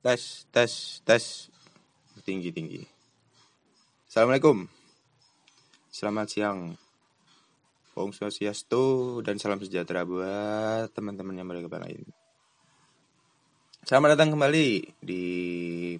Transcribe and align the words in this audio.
tes 0.00 0.48
tes 0.48 1.04
tes. 1.04 1.24
Tinggi 2.24 2.48
tinggi. 2.52 2.80
Assalamualaikum. 4.08 4.64
Selamat 5.92 6.26
siang. 6.32 6.76
Om 7.92 8.16
Swastiastu 8.16 9.20
dan 9.20 9.36
salam 9.36 9.60
sejahtera 9.60 10.08
buat 10.08 10.88
teman-teman 10.96 11.36
yang 11.36 11.44
beragama 11.44 11.84
lain. 11.84 12.00
Selamat 13.84 14.16
datang 14.16 14.32
kembali 14.32 14.96
di 15.04 15.24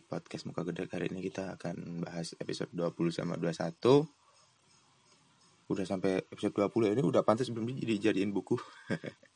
podcast 0.08 0.48
Muka 0.48 0.64
Gede. 0.64 0.88
Hari 0.88 1.12
ini 1.12 1.20
kita 1.20 1.60
akan 1.60 2.00
bahas 2.00 2.32
episode 2.40 2.72
20 2.72 3.12
sama 3.12 3.36
21 3.36 3.76
Udah 5.70 5.84
sampai 5.84 6.24
episode 6.24 6.56
20 6.56 6.96
ini 6.96 7.02
udah 7.04 7.20
pantas 7.20 7.52
belum 7.52 7.68
dijadiin 7.68 8.32
buku? 8.32 8.56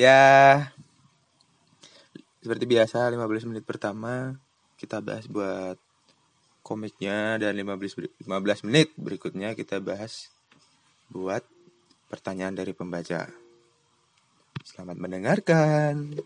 Ya 0.00 0.72
seperti 2.40 2.64
biasa 2.64 3.08
15 3.12 3.48
menit 3.52 3.64
pertama 3.68 4.36
kita 4.80 5.04
bahas 5.04 5.28
buat 5.28 5.76
komiknya 6.64 7.36
dan 7.36 7.52
15 7.56 8.24
15 8.24 8.66
menit 8.68 8.92
berikutnya 8.96 9.52
kita 9.52 9.80
bahas 9.80 10.32
buat 11.12 11.44
pertanyaan 12.10 12.58
dari 12.58 12.74
pembaca. 12.74 13.30
Selamat 14.66 14.96
mendengarkan. 14.98 16.18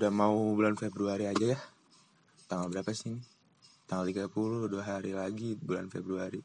Udah 0.00 0.08
mau 0.08 0.56
bulan 0.56 0.80
Februari 0.80 1.28
aja 1.28 1.52
ya. 1.52 1.60
Tanggal 2.48 2.72
berapa 2.72 2.88
sih 2.96 3.12
ini? 3.12 3.20
Tanggal 3.84 4.32
30 4.32 4.72
dua 4.72 4.80
hari 4.80 5.12
lagi 5.12 5.60
bulan 5.60 5.92
Februari. 5.92 6.40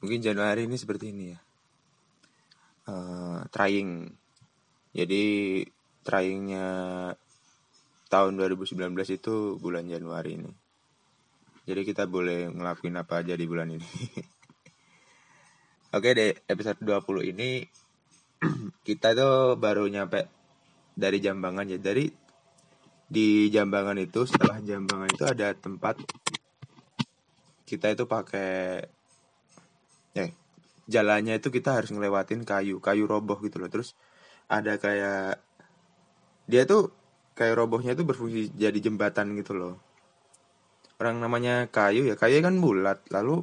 Mungkin 0.00 0.24
Januari 0.24 0.64
ini 0.64 0.80
seperti 0.80 1.12
ini 1.12 1.36
ya. 1.36 1.38
Uh, 2.88 3.44
trying. 3.52 4.08
Jadi 4.96 5.24
tryingnya 6.00 6.68
tahun 8.08 8.40
2019 8.40 8.72
itu 9.12 9.60
bulan 9.60 9.84
Januari 9.84 10.40
ini. 10.40 10.52
Jadi 11.68 11.84
kita 11.84 12.08
boleh 12.08 12.48
ngelakuin 12.48 12.96
apa 12.96 13.20
aja 13.20 13.36
di 13.36 13.44
bulan 13.44 13.68
ini. 13.68 13.84
Oke 15.96 16.16
deh 16.16 16.32
episode 16.48 16.80
20 16.80 17.36
ini 17.36 17.68
kita 18.88 19.12
tuh 19.12 19.60
baru 19.60 19.84
nyampe 19.92 20.24
dari 20.96 21.20
Jambangan 21.20 21.68
ya. 21.68 21.76
Dari 21.76 22.24
di 23.06 23.46
Jambangan 23.54 23.98
itu 24.02 24.26
setelah 24.26 24.58
Jambangan 24.58 25.08
itu 25.10 25.24
ada 25.26 25.54
tempat 25.54 26.02
kita 27.66 27.94
itu 27.94 28.06
pakai 28.06 28.82
eh 30.16 30.30
jalannya 30.86 31.38
itu 31.38 31.50
kita 31.50 31.82
harus 31.82 31.90
ngelewatin 31.90 32.46
kayu 32.46 32.78
kayu 32.78 33.04
roboh 33.10 33.38
gitu 33.42 33.58
loh. 33.58 33.70
Terus 33.70 33.94
ada 34.46 34.78
kayak 34.78 35.42
dia 36.46 36.62
tuh 36.62 36.94
kayak 37.34 37.58
robohnya 37.58 37.98
itu 37.98 38.06
berfungsi 38.06 38.54
jadi 38.54 38.78
jembatan 38.78 39.34
gitu 39.38 39.54
loh. 39.58 39.74
Orang 40.96 41.18
namanya 41.18 41.66
kayu 41.68 42.06
ya 42.06 42.14
kayu 42.14 42.40
kan 42.40 42.58
bulat 42.62 43.02
lalu 43.10 43.42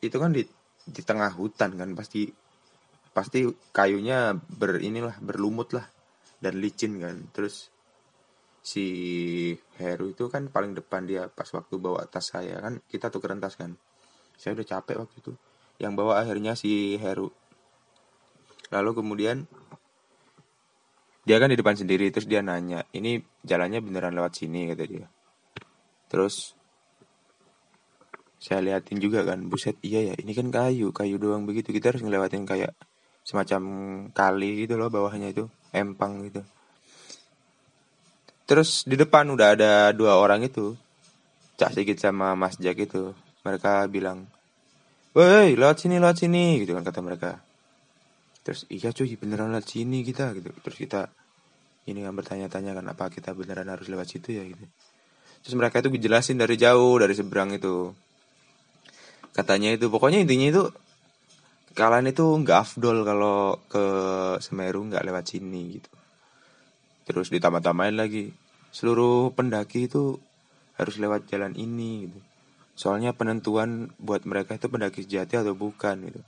itu 0.00 0.16
kan 0.16 0.30
di 0.30 0.46
di 0.84 1.02
tengah 1.02 1.34
hutan 1.34 1.74
kan 1.74 1.90
pasti 1.98 2.30
pasti 3.14 3.46
kayunya 3.70 4.34
ber 4.34 4.78
inilah 4.82 5.18
berlumut 5.22 5.74
lah 5.74 5.86
dan 6.38 6.62
licin 6.62 7.02
kan. 7.02 7.18
Terus 7.34 7.73
si 8.64 8.86
Heru 9.76 10.16
itu 10.16 10.32
kan 10.32 10.48
paling 10.48 10.72
depan 10.72 11.04
dia 11.04 11.28
pas 11.28 11.44
waktu 11.52 11.76
bawa 11.76 12.08
tas 12.08 12.32
saya 12.32 12.56
kan 12.64 12.80
kita 12.88 13.12
tuh 13.12 13.20
tas 13.20 13.60
kan. 13.60 13.76
Saya 14.40 14.56
udah 14.56 14.66
capek 14.66 14.96
waktu 15.04 15.16
itu. 15.20 15.32
Yang 15.76 15.92
bawa 16.00 16.24
akhirnya 16.24 16.56
si 16.56 16.96
Heru. 16.96 17.28
Lalu 18.72 18.90
kemudian 18.96 19.44
dia 21.28 21.36
kan 21.36 21.52
di 21.52 21.60
depan 21.60 21.76
sendiri 21.76 22.08
terus 22.08 22.24
dia 22.24 22.40
nanya 22.40 22.88
ini 22.96 23.20
jalannya 23.44 23.84
beneran 23.84 24.16
lewat 24.16 24.40
sini? 24.40 24.72
kata 24.72 24.84
dia. 24.88 25.06
Terus 26.08 26.56
saya 28.40 28.64
liatin 28.64 29.00
juga 29.00 29.24
kan 29.24 29.44
buset 29.48 29.76
iya 29.84 30.12
ya 30.12 30.14
ini 30.20 30.32
kan 30.32 30.48
kayu 30.48 30.88
kayu 30.96 31.20
doang 31.20 31.44
begitu. 31.44 31.68
Kita 31.68 31.92
harus 31.92 32.00
ngelewatin 32.00 32.48
kayak 32.48 32.72
semacam 33.28 33.62
kali 34.16 34.64
gitu 34.64 34.80
loh 34.80 34.88
bawahnya 34.88 35.32
itu 35.36 35.52
empang 35.72 36.24
gitu 36.28 36.44
Terus 38.44 38.84
di 38.84 39.00
depan 39.00 39.24
udah 39.32 39.56
ada 39.56 39.72
dua 39.96 40.20
orang 40.20 40.44
itu. 40.44 40.76
Cak 41.56 41.72
Sigit 41.72 41.96
sama 41.96 42.36
Mas 42.36 42.60
Jack 42.60 42.76
itu. 42.76 43.16
Mereka 43.40 43.88
bilang, 43.88 44.28
Woi, 45.16 45.54
lewat 45.56 45.86
sini, 45.86 45.96
lewat 45.96 46.26
sini, 46.26 46.60
gitu 46.60 46.74
kan 46.76 46.84
kata 46.84 47.00
mereka. 47.00 47.38
Terus 48.44 48.68
iya 48.68 48.90
cuy, 48.92 49.16
beneran 49.16 49.54
lewat 49.54 49.70
sini 49.70 50.04
kita, 50.04 50.34
gitu. 50.36 50.50
Terus 50.60 50.76
kita 50.76 51.00
ini 51.88 52.04
kan 52.04 52.12
bertanya-tanya 52.16 52.72
kan 52.80 52.84
apa 52.88 53.12
kita 53.12 53.32
beneran 53.36 53.68
harus 53.68 53.88
lewat 53.88 54.10
situ 54.10 54.34
ya 54.34 54.44
gitu. 54.44 54.64
Terus 55.44 55.54
mereka 55.56 55.80
itu 55.80 55.92
dijelasin 55.92 56.40
dari 56.40 56.56
jauh, 56.58 56.98
dari 56.98 57.14
seberang 57.14 57.54
itu. 57.54 57.92
Katanya 59.32 59.72
itu, 59.72 59.86
pokoknya 59.88 60.20
intinya 60.24 60.46
itu 60.50 60.62
kalian 61.74 62.10
itu 62.10 62.24
nggak 62.44 62.58
afdol 62.58 63.02
kalau 63.02 63.58
ke 63.66 63.84
Semeru 64.38 64.86
nggak 64.90 65.04
lewat 65.04 65.24
sini 65.26 65.78
gitu 65.78 65.93
terus 67.04 67.28
ditambah-tambahin 67.28 67.96
lagi 67.96 68.32
seluruh 68.74 69.30
pendaki 69.30 69.86
itu 69.86 70.18
harus 70.74 70.98
lewat 70.98 71.30
jalan 71.30 71.54
ini 71.54 72.10
gitu. 72.10 72.18
Soalnya 72.74 73.14
penentuan 73.14 73.94
buat 74.02 74.26
mereka 74.26 74.58
itu 74.58 74.66
pendaki 74.66 75.06
sejati 75.06 75.38
atau 75.38 75.54
bukan 75.54 76.10
gitu. 76.10 76.22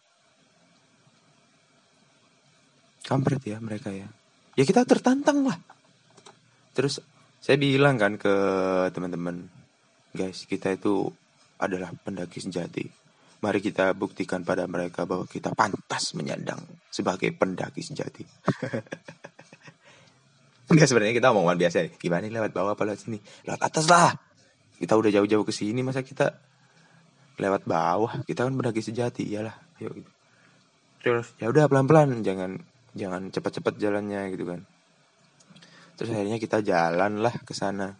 Kampret 3.02 3.42
ya 3.42 3.58
mereka 3.58 3.90
ya. 3.90 4.06
Ya 4.54 4.62
kita 4.62 4.86
tertantang 4.86 5.42
lah. 5.42 5.58
Terus 6.70 7.02
saya 7.42 7.58
bilang 7.58 7.98
kan 7.98 8.14
ke 8.14 8.34
teman-teman 8.94 9.50
guys 10.14 10.46
kita 10.46 10.78
itu 10.78 11.10
adalah 11.58 11.90
pendaki 11.98 12.38
sejati. 12.38 12.86
Mari 13.42 13.60
kita 13.60 13.92
buktikan 13.92 14.46
pada 14.46 14.64
mereka 14.70 15.04
bahwa 15.04 15.26
kita 15.26 15.52
pantas 15.52 16.14
menyandang 16.16 16.62
sebagai 16.88 17.28
pendaki 17.36 17.84
sejati 17.84 18.24
Enggak 20.66 20.86
sebenarnya 20.90 21.14
kita 21.14 21.30
omongan 21.30 21.56
biasa 21.58 21.76
nih. 21.86 21.92
Gimana 22.02 22.22
nih 22.26 22.32
lewat 22.34 22.50
bawah 22.50 22.72
apa 22.74 22.82
lewat 22.82 23.06
sini? 23.06 23.18
Lewat 23.46 23.60
atas 23.62 23.86
lah. 23.86 24.10
Kita 24.76 24.98
udah 24.98 25.10
jauh-jauh 25.14 25.44
ke 25.46 25.54
sini 25.54 25.80
masa 25.86 26.02
kita 26.02 26.34
lewat 27.38 27.64
bawah. 27.70 28.26
Kita 28.26 28.42
kan 28.42 28.52
pendaki 28.58 28.82
sejati, 28.82 29.22
iyalah. 29.30 29.54
Ayo 29.78 29.94
gitu. 29.94 30.10
Terus 31.06 31.30
ya 31.38 31.46
udah 31.54 31.70
pelan-pelan, 31.70 32.26
jangan 32.26 32.58
jangan 32.98 33.30
cepat-cepat 33.30 33.78
jalannya 33.78 34.26
gitu 34.34 34.42
kan. 34.42 34.66
Terus 35.94 36.10
akhirnya 36.10 36.42
kita 36.42 36.66
jalan 36.66 37.22
lah 37.22 37.34
ke 37.46 37.54
sana. 37.54 37.94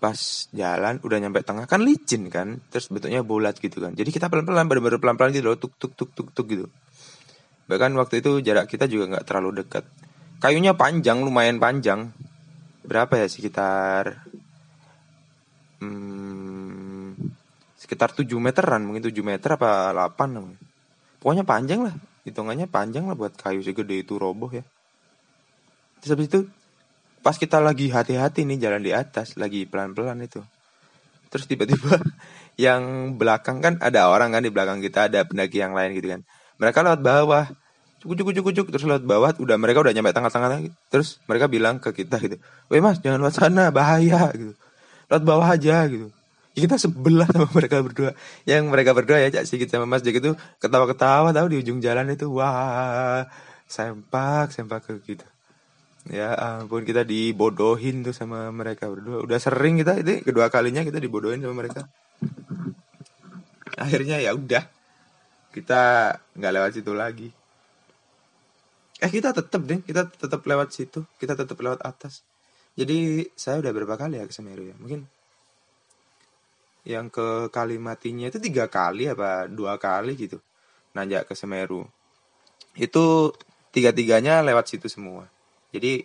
Pas 0.00 0.18
jalan 0.56 1.04
udah 1.04 1.18
nyampe 1.20 1.44
tengah 1.44 1.68
kan 1.68 1.84
licin 1.84 2.32
kan, 2.32 2.64
terus 2.72 2.88
bentuknya 2.88 3.20
bulat 3.20 3.60
gitu 3.60 3.76
kan. 3.84 3.92
Jadi 3.92 4.08
kita 4.08 4.32
pelan-pelan, 4.32 4.64
bener-bener 4.72 4.96
pelan-pelan 4.96 5.36
gitu 5.36 5.52
loh, 5.52 5.60
tuk 5.60 5.76
tuk 5.76 5.92
tuk 5.92 6.16
tuk 6.16 6.32
tuk 6.32 6.46
gitu. 6.48 6.66
Bahkan 7.68 7.92
waktu 8.00 8.24
itu 8.24 8.40
jarak 8.40 8.70
kita 8.70 8.88
juga 8.88 9.18
nggak 9.18 9.24
terlalu 9.28 9.60
dekat 9.66 9.84
Kayunya 10.36 10.76
panjang, 10.76 11.24
lumayan 11.24 11.56
panjang. 11.56 12.12
Berapa 12.86 13.18
ya 13.18 13.26
sekitar 13.26 14.28
hmm, 15.80 17.16
sekitar 17.80 18.12
7 18.12 18.28
meteran, 18.38 18.84
mungkin 18.84 19.02
7 19.02 19.16
meter 19.24 19.56
apa 19.56 19.90
8 19.90 20.66
Pokoknya 21.18 21.42
panjang 21.42 21.80
lah, 21.88 21.94
hitungannya 22.28 22.68
panjang 22.70 23.08
lah 23.08 23.16
buat 23.18 23.34
kayu 23.34 23.64
segede 23.64 24.04
itu 24.04 24.20
roboh 24.20 24.52
ya. 24.52 24.62
Terus 25.98 26.10
habis 26.14 26.28
itu 26.30 26.40
pas 27.24 27.34
kita 27.34 27.58
lagi 27.58 27.90
hati-hati 27.90 28.46
nih 28.46 28.62
jalan 28.62 28.82
di 28.84 28.92
atas, 28.94 29.34
lagi 29.34 29.66
pelan-pelan 29.66 30.22
itu. 30.22 30.38
Terus 31.32 31.50
tiba-tiba 31.50 31.98
yang 32.64 33.16
belakang 33.18 33.58
kan 33.58 33.80
ada 33.82 34.06
orang 34.12 34.30
kan 34.36 34.44
di 34.44 34.52
belakang 34.52 34.78
kita, 34.78 35.10
ada 35.10 35.26
pendaki 35.26 35.58
yang 35.58 35.74
lain 35.74 35.96
gitu 35.96 36.14
kan. 36.14 36.20
Mereka 36.62 36.78
lewat 36.86 37.00
bawah 37.02 37.44
cukup 38.14 38.32
cukup 38.38 38.52
cukup 38.54 38.70
terus 38.76 38.86
lewat 38.86 39.02
bawah 39.02 39.34
udah 39.42 39.56
mereka 39.58 39.82
udah 39.82 39.90
nyampe 39.90 40.14
tengah-tengah 40.14 40.70
terus 40.92 41.18
mereka 41.26 41.50
bilang 41.50 41.82
ke 41.82 41.90
kita 41.90 42.22
gitu 42.22 42.38
weh 42.70 42.78
mas 42.78 43.02
jangan 43.02 43.18
lewat 43.26 43.34
sana 43.34 43.74
bahaya 43.74 44.30
gitu. 44.30 44.54
Lewat 45.06 45.22
bawah 45.22 45.48
aja 45.54 45.86
gitu. 45.86 46.10
Ya, 46.56 46.64
kita 46.66 46.80
sebelah 46.80 47.28
sama 47.28 47.46
mereka 47.52 47.84
berdua. 47.84 48.10
Yang 48.48 48.62
mereka 48.72 48.90
berdua 48.96 49.20
ya 49.20 49.28
cak 49.28 49.44
sedikit 49.44 49.76
sama 49.76 49.86
mas 49.86 50.02
Jack 50.02 50.18
itu 50.18 50.32
ketawa-ketawa 50.58 51.30
tahu 51.30 51.46
di 51.52 51.56
ujung 51.60 51.78
jalan 51.78 52.10
itu. 52.10 52.26
Wah 52.32 53.28
sempak 53.68 54.50
sempak 54.50 54.88
ke 54.88 54.98
kita. 55.04 55.28
Ya 56.06 56.34
ampun 56.34 56.86
kita 56.86 57.02
dibodohin 57.02 58.06
tuh 58.06 58.14
sama 58.14 58.50
mereka 58.50 58.90
berdua. 58.90 59.22
Udah 59.22 59.38
sering 59.38 59.78
kita 59.78 60.00
ini 60.00 60.24
kedua 60.24 60.50
kalinya 60.50 60.82
kita 60.82 60.98
dibodohin 60.98 61.44
sama 61.44 61.54
mereka. 61.54 61.86
Akhirnya 63.76 64.16
ya 64.18 64.32
udah 64.32 64.64
kita 65.52 66.16
nggak 66.34 66.52
lewat 66.56 66.70
situ 66.72 66.92
lagi 66.96 67.28
eh 68.96 69.10
kita 69.12 69.36
tetap 69.36 69.60
deh 69.64 69.80
kita 69.84 70.08
tetap 70.08 70.40
lewat 70.44 70.72
situ. 70.72 71.04
Kita 71.20 71.36
tetap 71.36 71.58
lewat 71.60 71.84
atas. 71.84 72.24
Jadi 72.76 73.24
saya 73.36 73.60
udah 73.60 73.72
berapa 73.72 73.96
kali 73.96 74.20
ya 74.20 74.24
ke 74.28 74.32
Semeru 74.32 74.68
ya? 74.68 74.76
Mungkin 74.76 75.04
yang 76.86 77.10
ke 77.10 77.50
Kalimatinya 77.50 78.30
itu 78.30 78.38
tiga 78.38 78.70
kali 78.70 79.10
apa 79.10 79.50
dua 79.50 79.74
kali 79.74 80.14
gitu 80.14 80.38
nanjak 80.96 81.28
ke 81.28 81.34
Semeru. 81.36 81.84
Itu 82.76 83.36
tiga-tiganya 83.72 84.40
lewat 84.40 84.72
situ 84.72 84.88
semua. 84.88 85.28
Jadi 85.72 86.00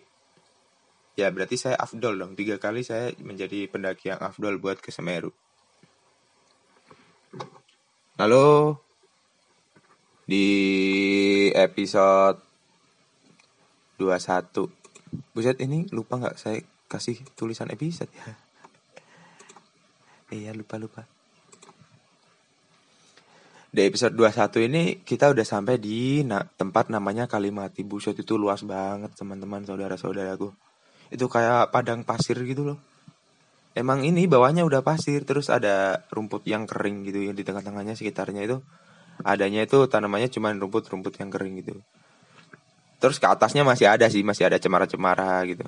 ya 1.16 1.32
berarti 1.32 1.56
saya 1.56 1.80
afdol 1.80 2.20
dong. 2.20 2.34
Tiga 2.36 2.60
kali 2.60 2.84
saya 2.84 3.16
menjadi 3.24 3.72
pendaki 3.72 4.12
yang 4.12 4.20
afdol 4.20 4.60
buat 4.60 4.84
ke 4.84 4.92
Semeru. 4.92 5.32
Lalu 8.20 8.76
di 10.28 10.48
episode 11.56 12.51
21 14.02 14.50
Buset 15.38 15.62
ini 15.62 15.86
lupa 15.94 16.18
nggak 16.18 16.36
saya 16.40 16.58
kasih 16.90 17.22
tulisan 17.38 17.70
episode? 17.70 18.10
Ya 18.10 18.34
Iya 20.50 20.52
lupa-lupa 20.58 21.06
di 23.72 23.88
episode 23.88 24.12
21 24.20 24.68
ini 24.68 24.84
kita 25.00 25.32
udah 25.32 25.48
sampai 25.48 25.80
di 25.80 26.28
na 26.28 26.44
tempat 26.44 26.92
namanya 26.92 27.24
Kalimati. 27.24 27.88
Buset 27.88 28.20
itu 28.20 28.36
luas 28.36 28.68
banget 28.68 29.16
teman-teman 29.16 29.64
saudara-saudaraku. 29.64 30.52
Itu 31.08 31.32
kayak 31.32 31.72
padang 31.72 32.04
pasir 32.04 32.36
gitu 32.44 32.68
loh. 32.68 32.80
Emang 33.72 34.04
ini 34.04 34.28
bawahnya 34.28 34.68
udah 34.68 34.84
pasir 34.84 35.24
terus 35.24 35.48
ada 35.48 36.04
rumput 36.12 36.44
yang 36.44 36.68
kering 36.68 37.08
gitu 37.08 37.24
ya 37.24 37.32
di 37.32 37.48
tengah-tengahnya 37.48 37.96
sekitarnya 37.96 38.44
itu. 38.44 38.60
Adanya 39.24 39.64
itu 39.64 39.80
tanamannya 39.88 40.28
cuma 40.28 40.52
rumput-rumput 40.52 41.16
yang 41.24 41.32
kering 41.32 41.64
gitu 41.64 41.80
Terus 43.02 43.18
ke 43.18 43.26
atasnya 43.26 43.66
masih 43.66 43.90
ada 43.90 44.06
sih, 44.08 44.22
masih 44.22 44.46
ada 44.46 44.62
cemara-cemara 44.62 45.42
gitu. 45.50 45.66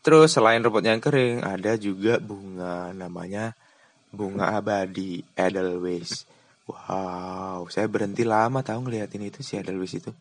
Terus 0.00 0.32
selain 0.32 0.64
rumput 0.64 0.84
yang 0.84 1.00
kering, 1.00 1.44
ada 1.44 1.76
juga 1.76 2.16
bunga 2.20 2.92
namanya 2.96 3.52
bunga 4.08 4.56
abadi 4.56 5.20
Edelweiss. 5.36 6.24
Wow, 6.64 7.68
saya 7.68 7.84
berhenti 7.84 8.24
lama 8.24 8.64
tahu 8.64 8.88
ngeliatin 8.88 9.28
itu 9.28 9.44
si 9.44 9.60
Edelweiss 9.60 10.00
itu. 10.00 10.12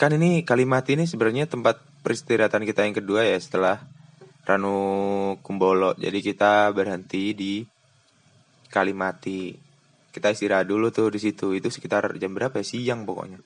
Kan 0.00 0.16
ini 0.16 0.42
kalimat 0.42 0.82
ini 0.88 1.04
sebenarnya 1.04 1.44
tempat 1.44 1.80
peristirahatan 2.02 2.64
kita 2.64 2.88
yang 2.88 2.96
kedua 2.96 3.22
ya 3.22 3.36
setelah 3.36 3.84
Ranu 4.48 5.38
Kumbolo. 5.44 5.94
Jadi 6.00 6.18
kita 6.24 6.72
berhenti 6.74 7.36
di 7.36 7.54
Kalimati 8.72 9.52
kita 10.12 10.28
istirahat 10.30 10.68
dulu 10.68 10.92
tuh 10.92 11.08
di 11.08 11.18
situ. 11.18 11.56
Itu 11.56 11.72
sekitar 11.72 12.20
jam 12.20 12.36
berapa 12.36 12.52
ya? 12.60 12.64
Siang 12.64 13.08
pokoknya. 13.08 13.40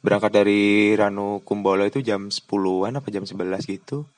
Berangkat 0.00 0.32
dari 0.32 0.96
Ranu 0.96 1.44
Kumbolo 1.44 1.84
itu 1.84 2.00
jam 2.00 2.32
10-an 2.32 2.96
apa 2.96 3.08
jam 3.12 3.28
11 3.28 3.36
gitu. 3.68 4.08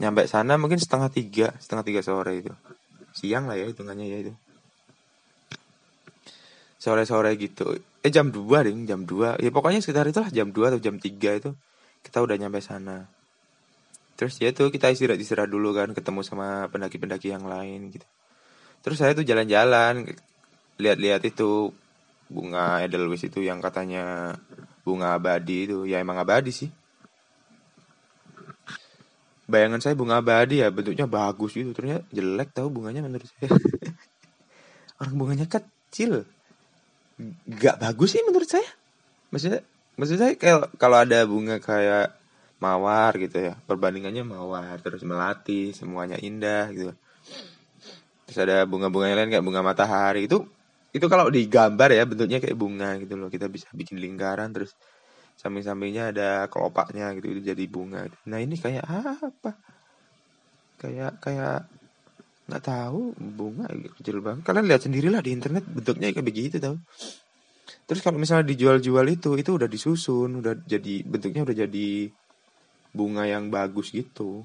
Nyampe 0.00 0.24
sana 0.24 0.56
mungkin 0.56 0.80
setengah 0.80 1.12
tiga 1.12 1.52
setengah 1.60 1.84
tiga 1.84 2.00
sore 2.00 2.40
itu. 2.40 2.52
Siang 3.12 3.46
lah 3.46 3.60
ya 3.60 3.68
hitungannya 3.68 4.06
ya 4.08 4.18
itu. 4.24 4.32
Sore-sore 6.80 7.38
gitu. 7.38 7.78
Eh 8.02 8.10
jam 8.10 8.34
2 8.34 8.66
ding 8.66 8.88
jam 8.88 9.06
2 9.06 9.38
ya 9.38 9.50
pokoknya 9.52 9.78
sekitar 9.84 10.08
itulah 10.08 10.32
jam 10.32 10.50
2 10.50 10.74
atau 10.74 10.80
jam 10.82 10.96
3 10.98 11.38
itu 11.38 11.50
kita 12.02 12.18
udah 12.18 12.34
nyampe 12.40 12.58
sana. 12.58 13.06
Terus 14.18 14.40
ya 14.40 14.50
itu 14.50 14.66
kita 14.72 14.90
istirahat 14.90 15.20
istirahat 15.20 15.50
dulu 15.50 15.74
kan 15.76 15.94
ketemu 15.94 16.22
sama 16.26 16.66
pendaki-pendaki 16.72 17.30
yang 17.30 17.46
lain 17.46 17.92
gitu. 17.94 18.06
Terus 18.82 18.98
saya 18.98 19.14
tuh 19.14 19.22
jalan-jalan 19.22 20.10
lihat-lihat 20.80 21.22
itu 21.28 21.72
bunga 22.32 22.80
edelweiss 22.80 23.28
itu 23.28 23.44
yang 23.44 23.60
katanya 23.60 24.36
bunga 24.86 25.16
abadi 25.16 25.68
itu. 25.68 25.84
Ya 25.84 26.00
emang 26.00 26.16
abadi 26.16 26.52
sih. 26.52 26.70
Bayangan 29.44 29.84
saya 29.84 29.94
bunga 29.98 30.24
abadi 30.24 30.64
ya 30.64 30.72
bentuknya 30.72 31.04
bagus 31.04 31.52
gitu. 31.52 31.76
Ternyata 31.76 32.08
jelek 32.08 32.56
tahu 32.56 32.72
bunganya 32.72 33.04
menurut 33.04 33.28
saya. 33.28 33.52
Orang 35.02 35.14
bunganya 35.18 35.46
kecil. 35.50 36.24
Nggak 37.44 37.76
bagus 37.82 38.16
sih 38.16 38.22
menurut 38.24 38.48
saya. 38.48 38.68
Maksudnya 39.28 39.60
maksud 40.00 40.16
saya 40.16 40.32
kayak 40.40 40.80
kalau 40.80 41.04
ada 41.04 41.20
bunga 41.28 41.60
kayak 41.60 42.16
mawar 42.62 43.18
gitu 43.18 43.42
ya 43.42 43.58
perbandingannya 43.66 44.22
mawar 44.22 44.78
terus 44.78 45.02
melati 45.02 45.74
semuanya 45.74 46.16
indah 46.16 46.70
gitu. 46.70 46.94
Terus 48.30 48.38
ada 48.38 48.64
bunga-bunga 48.64 49.12
lain 49.12 49.28
kayak 49.28 49.44
bunga 49.44 49.60
matahari 49.60 50.30
itu 50.30 50.46
itu 50.92 51.06
kalau 51.08 51.32
digambar 51.32 51.88
ya 51.88 52.04
bentuknya 52.04 52.38
kayak 52.38 52.56
bunga 52.56 53.00
gitu 53.00 53.16
loh. 53.16 53.32
Kita 53.32 53.48
bisa 53.48 53.72
bikin 53.72 53.96
lingkaran 53.96 54.52
terus 54.52 54.76
samping-sampingnya 55.40 56.12
ada 56.12 56.30
kelopaknya 56.52 57.16
gitu 57.16 57.32
itu 57.32 57.40
jadi 57.56 57.64
bunga. 57.66 58.06
Nah 58.28 58.38
ini 58.38 58.60
kayak 58.60 58.84
apa? 58.86 59.56
Kayak 60.76 61.16
kayak 61.24 61.64
nggak 62.52 62.64
tahu 62.68 63.16
bunga 63.16 63.66
kecil 63.96 64.20
banget. 64.20 64.44
Kalian 64.44 64.68
lihat 64.68 64.82
sendirilah 64.84 65.24
di 65.24 65.32
internet 65.32 65.64
bentuknya 65.64 66.12
kayak 66.12 66.26
begitu 66.28 66.56
tau. 66.60 66.76
Terus 67.88 68.00
kalau 68.04 68.20
misalnya 68.20 68.52
dijual-jual 68.52 69.06
itu 69.08 69.34
itu 69.40 69.50
udah 69.56 69.68
disusun 69.70 70.44
udah 70.44 70.60
jadi 70.68 71.02
bentuknya 71.08 71.48
udah 71.48 71.56
jadi 71.64 71.88
bunga 72.92 73.24
yang 73.24 73.48
bagus 73.48 73.88
gitu. 73.96 74.44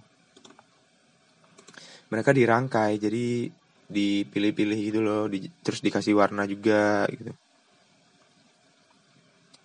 Mereka 2.08 2.32
dirangkai 2.32 2.96
jadi 3.04 3.52
dipilih-pilih 3.88 4.80
gitu 4.92 5.00
loh 5.00 5.32
di, 5.32 5.48
terus 5.64 5.80
dikasih 5.80 6.16
warna 6.16 6.44
juga 6.44 7.08
gitu. 7.08 7.32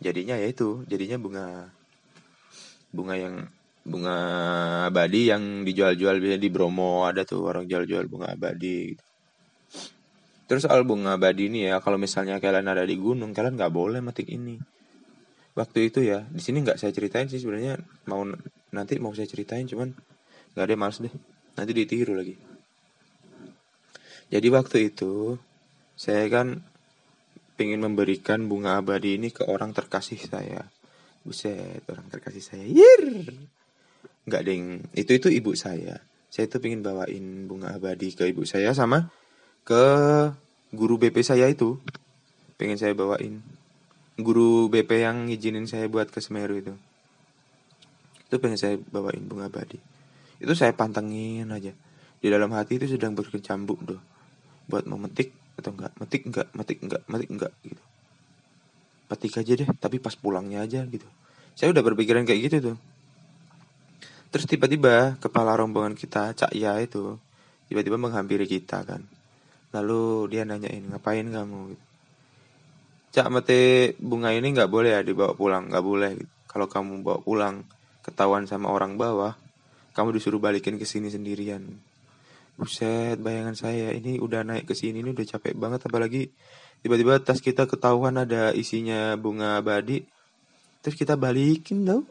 Jadinya 0.03 0.35
ya 0.39 0.47
itu 0.51 0.83
jadinya 0.87 1.19
bunga 1.19 1.47
bunga 2.91 3.15
yang 3.19 3.35
bunga 3.83 4.17
abadi 4.87 5.31
yang 5.31 5.67
dijual-jual 5.67 6.23
biasanya 6.23 6.43
di 6.43 6.51
Bromo 6.51 7.07
ada 7.07 7.27
tuh 7.27 7.43
orang 7.51 7.67
jual-jual 7.67 8.07
bunga 8.07 8.35
abadi 8.35 8.95
gitu. 8.95 9.05
terus 10.47 10.69
soal 10.69 10.85
bunga 10.85 11.17
abadi 11.17 11.49
ini 11.49 11.65
ya 11.65 11.81
kalau 11.81 11.97
misalnya 11.97 12.37
kalian 12.37 12.69
ada 12.69 12.85
di 12.85 12.95
gunung 12.99 13.33
kalian 13.33 13.59
nggak 13.59 13.75
boleh 13.75 13.99
metik 14.05 14.31
ini. 14.31 14.59
Waktu 15.53 15.93
itu 15.93 16.01
ya 16.05 16.23
di 16.31 16.41
sini 16.41 16.63
nggak 16.63 16.79
saya 16.79 16.95
ceritain 16.95 17.27
sih 17.27 17.43
sebenarnya 17.43 17.81
mau 18.07 18.23
nanti 18.71 19.01
mau 19.03 19.11
saya 19.17 19.27
ceritain 19.27 19.67
cuman 19.67 19.91
nggak 20.55 20.65
ada 20.67 20.75
males 20.79 20.99
deh. 21.03 21.15
Nanti 21.57 21.73
ditiru 21.75 22.15
lagi 22.15 22.52
jadi 24.33 24.49
waktu 24.49 24.89
itu 24.89 25.37
saya 25.93 26.25
kan 26.33 26.65
ingin 27.61 27.85
memberikan 27.85 28.49
bunga 28.49 28.81
abadi 28.81 29.21
ini 29.21 29.29
ke 29.29 29.45
orang 29.45 29.77
terkasih 29.77 30.17
saya. 30.17 30.73
Buset, 31.21 31.85
orang 31.87 32.09
terkasih 32.09 32.41
saya. 32.41 32.65
Yir. 32.65 33.29
Enggak 34.25 34.43
ding, 34.49 34.89
itu 34.97 35.21
itu 35.21 35.29
ibu 35.29 35.53
saya. 35.53 36.01
Saya 36.33 36.49
tuh 36.49 36.65
pengen 36.65 36.81
bawain 36.81 37.45
bunga 37.45 37.77
abadi 37.77 38.17
ke 38.17 38.25
ibu 38.25 38.49
saya 38.49 38.73
sama 38.73 39.13
ke 39.69 39.85
guru 40.73 40.97
BP 40.97 41.21
saya 41.21 41.45
itu. 41.53 41.77
Pengen 42.57 42.81
saya 42.81 42.97
bawain. 42.97 43.45
Guru 44.17 44.73
BP 44.73 45.05
yang 45.05 45.29
ngizinin 45.29 45.69
saya 45.69 45.93
buat 45.93 46.09
ke 46.09 46.25
Semeru 46.25 46.57
itu. 46.57 46.75
Itu 48.33 48.41
pengen 48.41 48.57
saya 48.57 48.81
bawain 48.81 49.29
bunga 49.29 49.53
abadi. 49.53 49.77
Itu 50.41 50.57
saya 50.57 50.73
pantengin 50.73 51.53
aja. 51.53 51.77
Di 52.17 52.33
dalam 52.33 52.49
hati 52.57 52.81
itu 52.81 52.89
sedang 52.89 53.13
berkecambuk 53.13 53.85
tuh 53.85 54.01
buat 54.73 54.89
memetik 54.89 55.37
atau 55.61 55.77
enggak 55.77 55.93
metik 56.01 56.23
enggak 56.25 56.49
metik 56.57 56.79
enggak 56.81 57.03
metik 57.05 57.29
enggak 57.29 57.53
gitu. 57.61 57.83
Petik 59.13 59.37
aja 59.37 59.53
deh 59.53 59.69
tapi 59.77 60.01
pas 60.01 60.17
pulangnya 60.17 60.65
aja 60.65 60.89
gitu. 60.89 61.05
Saya 61.53 61.77
udah 61.77 61.85
berpikiran 61.85 62.25
kayak 62.25 62.41
gitu 62.49 62.57
tuh. 62.73 62.77
Terus 64.33 64.49
tiba-tiba 64.49 65.21
kepala 65.21 65.53
rombongan 65.61 65.93
kita 65.93 66.33
Cak 66.33 66.57
Ya 66.57 66.81
itu 66.81 67.21
tiba-tiba 67.69 68.01
menghampiri 68.01 68.49
kita 68.49 68.81
kan. 68.89 69.05
Lalu 69.77 70.33
dia 70.33 70.49
nanyain 70.49 70.89
ngapain 70.89 71.29
kamu? 71.29 71.77
gitu. 71.77 71.85
Cak 73.13 73.29
mete 73.29 73.93
bunga 74.01 74.33
ini 74.33 74.57
nggak 74.57 74.73
boleh 74.73 74.97
ya 74.97 75.05
dibawa 75.05 75.37
pulang. 75.37 75.69
Nggak 75.69 75.85
boleh. 75.85 76.11
gitu. 76.17 76.33
kalau 76.49 76.69
kamu 76.69 77.05
bawa 77.05 77.21
pulang 77.21 77.65
ketahuan 78.05 78.45
sama 78.45 78.69
orang 78.69 79.01
bawah 79.01 79.39
kamu 79.95 80.19
disuruh 80.19 80.41
balikin 80.43 80.77
ke 80.77 80.85
sini 80.85 81.09
sendirian 81.09 81.65
Buset, 82.53 83.17
bayangan 83.17 83.57
saya 83.57 83.97
ini 83.97 84.21
udah 84.21 84.45
naik 84.45 84.69
ke 84.69 84.75
sini 84.77 85.01
ini 85.01 85.17
udah 85.17 85.25
capek 85.25 85.57
banget 85.57 85.89
apalagi 85.89 86.29
tiba-tiba 86.85 87.17
tas 87.25 87.41
kita 87.41 87.65
ketahuan 87.65 88.21
ada 88.21 88.53
isinya 88.53 89.17
bunga 89.17 89.57
abadi. 89.57 90.05
Terus 90.85 90.97
kita 90.99 91.17
balikin 91.17 91.89
tau. 91.89 92.05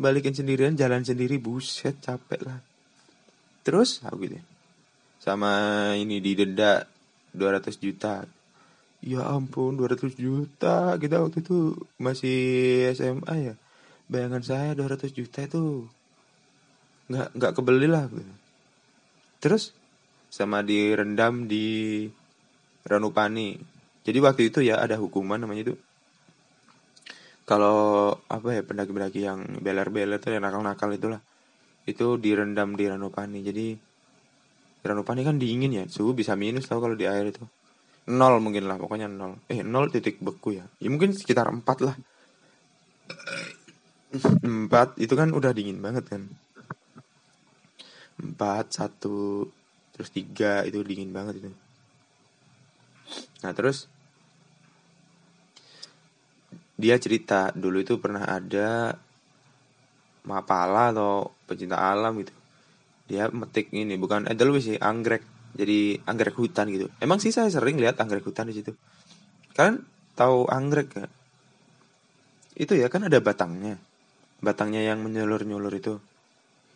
Balikin 0.00 0.32
sendirian 0.32 0.80
jalan 0.80 1.04
sendiri 1.04 1.36
buset 1.36 2.00
capek 2.00 2.40
lah. 2.40 2.56
Terus 3.60 4.00
aku 4.00 4.24
gitu. 4.24 4.40
Sama 5.20 5.52
ini 6.00 6.24
didenda 6.24 6.88
200 7.36 7.76
juta. 7.76 8.24
Ya 9.04 9.28
ampun 9.28 9.76
200 9.76 10.16
juta 10.16 10.96
kita 10.96 11.20
waktu 11.20 11.44
itu 11.44 11.76
masih 12.00 12.40
SMA 12.96 13.52
ya. 13.52 13.54
Bayangan 14.08 14.40
saya 14.40 14.72
200 14.72 15.12
juta 15.12 15.44
itu 15.44 15.84
nggak 17.12 17.28
nggak 17.36 17.52
kebeli 17.58 17.90
lah 17.90 18.08
gitu 18.08 18.40
terus? 19.40 19.72
Sama 20.30 20.62
direndam 20.62 21.50
di 21.50 22.06
Ranupani. 22.86 23.58
Jadi 24.06 24.18
waktu 24.22 24.42
itu 24.52 24.62
ya 24.62 24.78
ada 24.78 24.94
hukuman 25.00 25.42
namanya 25.42 25.72
itu. 25.72 25.74
Kalau 27.48 28.14
apa 28.30 28.54
ya 28.54 28.62
pendaki-pendaki 28.62 29.26
yang 29.26 29.58
beler-beler 29.58 30.22
tuh 30.22 30.30
yang 30.30 30.46
nakal-nakal 30.46 30.94
itulah. 30.94 31.18
Itu 31.82 32.14
direndam 32.22 32.78
di 32.78 32.86
Ranupani. 32.86 33.42
Jadi 33.42 33.66
Ranupani 34.86 35.26
kan 35.26 35.36
dingin 35.36 35.74
ya. 35.74 35.84
Suhu 35.90 36.14
bisa 36.14 36.38
minus 36.38 36.70
tau 36.70 36.78
kalau 36.78 36.94
di 36.94 37.10
air 37.10 37.34
itu. 37.34 37.42
Nol 38.06 38.38
mungkin 38.38 38.70
lah 38.70 38.78
pokoknya 38.78 39.10
nol. 39.10 39.42
Eh 39.50 39.66
nol 39.66 39.90
titik 39.90 40.22
beku 40.22 40.56
ya. 40.56 40.64
Ya 40.78 40.88
mungkin 40.88 41.10
sekitar 41.10 41.50
empat 41.50 41.78
lah. 41.82 41.96
Empat 44.46 44.94
itu 45.02 45.14
kan 45.18 45.34
udah 45.34 45.50
dingin 45.50 45.82
banget 45.82 46.06
kan 46.06 46.30
empat 48.20 48.76
satu 48.76 49.48
terus 49.96 50.08
tiga 50.12 50.64
itu 50.68 50.80
dingin 50.84 51.12
banget 51.12 51.44
itu. 51.44 51.50
Nah 53.44 53.52
terus 53.56 53.88
dia 56.80 56.96
cerita 56.96 57.52
dulu 57.52 57.84
itu 57.84 58.00
pernah 58.00 58.24
ada 58.24 58.96
mapala 60.24 60.92
atau 60.92 61.32
pecinta 61.44 61.80
alam 61.80 62.20
gitu. 62.20 62.32
Dia 63.10 63.28
metik 63.28 63.74
ini 63.74 63.98
bukan 63.98 64.28
edelweiss 64.30 64.70
sih 64.70 64.78
anggrek. 64.78 65.24
Jadi 65.50 65.98
anggrek 66.06 66.38
hutan 66.38 66.70
gitu. 66.70 66.86
Emang 67.02 67.18
sih 67.18 67.34
saya 67.34 67.50
sering 67.50 67.76
lihat 67.76 67.98
anggrek 67.98 68.22
hutan 68.22 68.46
di 68.48 68.54
situ. 68.54 68.72
Kalian 69.52 69.82
tahu 70.14 70.46
anggrek 70.46 70.88
gak? 70.94 71.10
itu 72.60 72.76
ya 72.76 72.92
kan 72.92 73.08
ada 73.08 73.16
batangnya. 73.24 73.80
Batangnya 74.44 74.84
yang 74.84 75.00
menyulur-nyulur 75.00 75.72
itu 75.72 75.96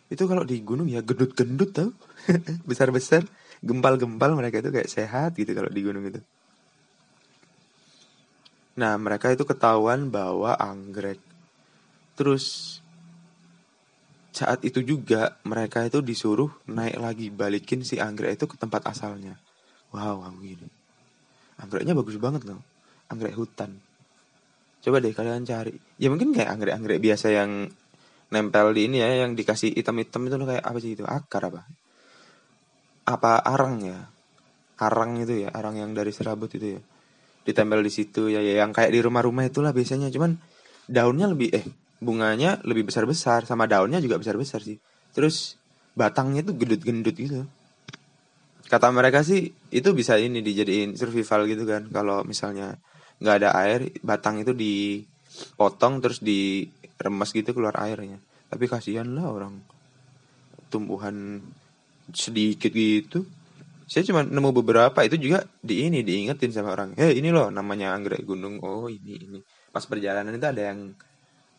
itu 0.09 0.23
kalau 0.29 0.45
di 0.45 0.61
gunung 0.61 0.85
ya 0.85 1.01
gendut-gendut 1.01 1.71
tau 1.73 1.89
besar-besar 2.69 3.25
gempal-gempal 3.65 4.37
mereka 4.37 4.61
itu 4.61 4.69
kayak 4.69 4.89
sehat 4.91 5.33
gitu 5.37 5.51
kalau 5.57 5.71
di 5.71 5.81
gunung 5.81 6.05
itu 6.05 6.21
Nah, 8.75 8.99
mereka 8.99 9.31
itu 9.31 9.47
ketahuan 9.47 10.11
bawa 10.11 10.59
anggrek. 10.59 11.19
Terus 12.19 12.77
saat 14.35 14.59
itu 14.67 14.83
juga 14.83 15.39
mereka 15.47 15.87
itu 15.87 16.03
disuruh 16.03 16.51
naik 16.67 16.99
lagi 16.99 17.27
balikin 17.31 17.87
si 17.87 18.03
anggrek 18.03 18.35
itu 18.35 18.51
ke 18.51 18.59
tempat 18.59 18.83
asalnya. 18.91 19.39
Wow, 19.95 20.27
wow 20.27 20.35
gini. 20.43 20.67
Anggreknya 21.55 21.95
bagus 21.95 22.19
banget 22.19 22.43
loh. 22.43 22.59
Anggrek 23.07 23.39
hutan. 23.39 23.79
Coba 24.83 24.99
deh 24.99 25.15
kalian 25.15 25.47
cari. 25.47 25.71
Ya 25.95 26.11
mungkin 26.11 26.35
kayak 26.35 26.51
anggrek-anggrek 26.51 26.99
biasa 26.99 27.31
yang 27.31 27.71
nempel 28.35 28.75
di 28.75 28.91
ini 28.91 28.99
ya, 28.99 29.23
yang 29.23 29.39
dikasih 29.39 29.71
hitam-hitam 29.79 30.27
itu 30.27 30.35
loh 30.35 30.47
kayak 30.51 30.63
apa 30.67 30.77
sih 30.83 30.91
itu? 30.99 31.07
Akar 31.07 31.47
apa? 31.47 31.63
Apa 33.07 33.39
arang 33.47 33.79
ya? 33.79 34.11
Arang 34.75 35.15
itu 35.23 35.47
ya, 35.47 35.55
arang 35.55 35.79
yang 35.79 35.95
dari 35.95 36.11
serabut 36.11 36.51
itu 36.51 36.75
ya 36.75 36.81
ditempel 37.45 37.79
di 37.85 37.93
situ 37.93 38.27
ya, 38.27 38.41
ya 38.41 38.65
yang 38.65 38.73
kayak 38.73 38.89
di 38.89 38.99
rumah-rumah 39.05 39.45
itulah 39.45 39.69
biasanya 39.69 40.09
cuman 40.09 40.35
daunnya 40.89 41.29
lebih 41.29 41.53
eh 41.53 41.65
bunganya 42.01 42.59
lebih 42.65 42.89
besar-besar 42.89 43.45
sama 43.45 43.69
daunnya 43.69 44.01
juga 44.01 44.17
besar-besar 44.17 44.65
sih 44.65 44.81
terus 45.13 45.55
batangnya 45.93 46.41
tuh 46.41 46.57
gendut-gendut 46.57 47.15
gitu 47.15 47.45
kata 48.65 48.89
mereka 48.89 49.21
sih 49.21 49.53
itu 49.69 49.89
bisa 49.93 50.17
ini 50.17 50.41
dijadiin 50.41 50.97
survival 50.97 51.45
gitu 51.45 51.63
kan 51.69 51.85
kalau 51.93 52.25
misalnya 52.25 52.81
nggak 53.21 53.35
ada 53.45 53.49
air 53.61 53.93
batang 54.01 54.41
itu 54.41 54.51
dipotong 54.57 56.01
terus 56.01 56.19
diremes 56.99 57.29
gitu 57.31 57.51
keluar 57.51 57.75
airnya. 57.79 58.19
Tapi 58.47 58.65
kasihan 58.69 59.07
lah 59.11 59.27
orang 59.31 59.59
tumbuhan 60.71 61.41
sedikit 62.11 62.71
gitu. 62.71 63.25
Saya 63.85 64.01
cuma 64.09 64.25
nemu 64.25 64.49
beberapa 64.49 65.05
itu 65.05 65.15
juga 65.21 65.45
di 65.61 65.85
ini 65.85 66.01
diingetin 66.01 66.49
sama 66.49 66.73
orang. 66.73 66.97
Eh 66.97 67.13
ini 67.13 67.29
loh 67.29 67.53
namanya 67.53 67.93
anggrek 67.93 68.25
gunung. 68.25 68.57
Oh 68.65 68.89
ini 68.89 69.13
ini. 69.21 69.39
Pas 69.69 69.85
perjalanan 69.85 70.33
itu 70.33 70.47
ada 70.47 70.73
yang 70.73 70.89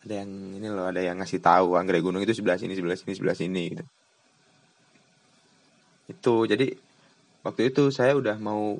ada 0.03 0.23
yang 0.23 0.31
ini 0.59 0.67
loh 0.67 0.87
ada 0.87 0.99
yang 0.99 1.19
ngasih 1.19 1.39
tahu 1.39 1.79
anggrek 1.79 2.03
gunung 2.03 2.23
itu 2.23 2.35
sebelah 2.35 2.59
sini 2.59 2.75
sebelah 2.75 2.99
sini 2.99 3.13
sebelah 3.15 3.37
sini 3.37 3.63
gitu. 3.71 3.85
Itu 6.11 6.35
jadi 6.47 6.67
waktu 7.47 7.71
itu 7.71 7.91
saya 7.95 8.15
udah 8.15 8.35
mau 8.39 8.75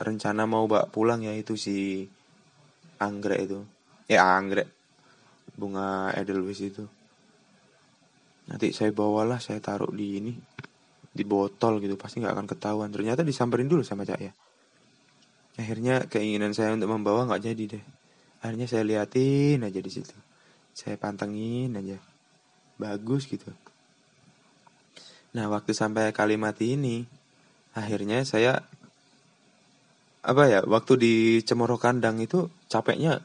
rencana 0.00 0.48
mau 0.48 0.64
bawa 0.64 0.88
pulang 0.88 1.20
ya 1.20 1.36
itu 1.36 1.60
si 1.60 2.08
anggrek 2.96 3.40
itu. 3.44 3.60
Ya 4.08 4.24
anggrek 4.24 4.77
bunga 5.58 6.14
edelweiss 6.14 6.62
itu. 6.62 6.86
Nanti 8.48 8.70
saya 8.70 8.94
bawalah 8.94 9.42
saya 9.42 9.58
taruh 9.58 9.90
di 9.90 10.22
ini 10.22 10.32
di 11.10 11.24
botol 11.26 11.82
gitu 11.82 11.98
pasti 11.98 12.22
nggak 12.22 12.34
akan 12.38 12.46
ketahuan. 12.46 12.90
Ternyata 12.94 13.26
disamperin 13.26 13.66
dulu 13.66 13.82
sama 13.82 14.06
cak 14.06 14.20
ya. 14.22 14.32
Akhirnya 15.58 16.06
keinginan 16.06 16.54
saya 16.54 16.72
untuk 16.78 16.88
membawa 16.88 17.26
nggak 17.26 17.42
jadi 17.42 17.64
deh. 17.76 17.84
Akhirnya 18.46 18.70
saya 18.70 18.86
liatin 18.86 19.66
aja 19.66 19.82
di 19.82 19.90
situ. 19.90 20.14
Saya 20.70 20.94
pantengin 20.94 21.74
aja. 21.74 21.98
Bagus 22.78 23.26
gitu. 23.26 23.50
Nah 25.34 25.50
waktu 25.50 25.74
sampai 25.74 26.14
kalimat 26.14 26.54
ini 26.62 27.04
akhirnya 27.74 28.22
saya 28.22 28.62
apa 30.22 30.42
ya 30.46 30.60
waktu 30.62 30.92
di 30.98 31.14
Cemoro 31.42 31.76
Kandang 31.76 32.22
itu 32.22 32.46
capeknya 32.70 33.18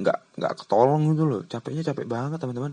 nggak 0.00 0.18
nggak 0.40 0.52
ketolong 0.64 1.12
gitu 1.12 1.24
loh. 1.28 1.42
Capeknya 1.44 1.92
capek 1.92 2.06
banget 2.08 2.40
teman-teman. 2.40 2.72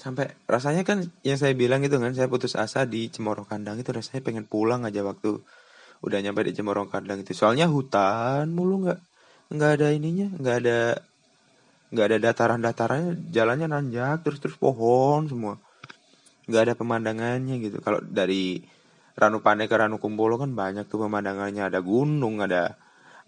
Sampai 0.00 0.32
rasanya 0.48 0.80
kan 0.80 1.04
yang 1.20 1.36
saya 1.36 1.52
bilang 1.52 1.84
itu 1.84 2.00
kan 2.00 2.16
saya 2.16 2.24
putus 2.24 2.56
asa 2.56 2.88
di 2.88 3.12
Cemoro 3.12 3.44
Kandang 3.44 3.76
itu 3.76 3.92
rasanya 3.92 4.24
pengen 4.24 4.48
pulang 4.48 4.88
aja 4.88 5.04
waktu 5.04 5.44
udah 6.00 6.18
nyampe 6.24 6.40
di 6.48 6.56
Cemoro 6.56 6.88
Kandang 6.88 7.20
itu. 7.20 7.36
Soalnya 7.36 7.68
hutan 7.68 8.48
mulu 8.48 8.88
nggak 8.88 8.98
nggak 9.52 9.70
ada 9.76 9.86
ininya 9.92 10.28
nggak 10.40 10.56
ada 10.64 10.78
nggak 11.90 12.06
ada 12.06 12.16
dataran 12.22 12.60
datarannya 12.64 13.12
jalannya 13.28 13.66
nanjak 13.68 14.24
terus 14.24 14.40
terus 14.40 14.56
pohon 14.56 15.28
semua. 15.28 15.60
Nggak 16.48 16.62
ada 16.64 16.74
pemandangannya 16.80 17.60
gitu. 17.60 17.84
Kalau 17.84 18.00
dari 18.00 18.64
Ranupane 19.20 19.68
ke 19.68 19.76
Ranukumbolo 19.76 20.40
kan 20.40 20.56
banyak 20.56 20.88
tuh 20.88 21.04
pemandangannya. 21.04 21.68
Ada 21.68 21.84
gunung 21.84 22.40
ada 22.40 22.72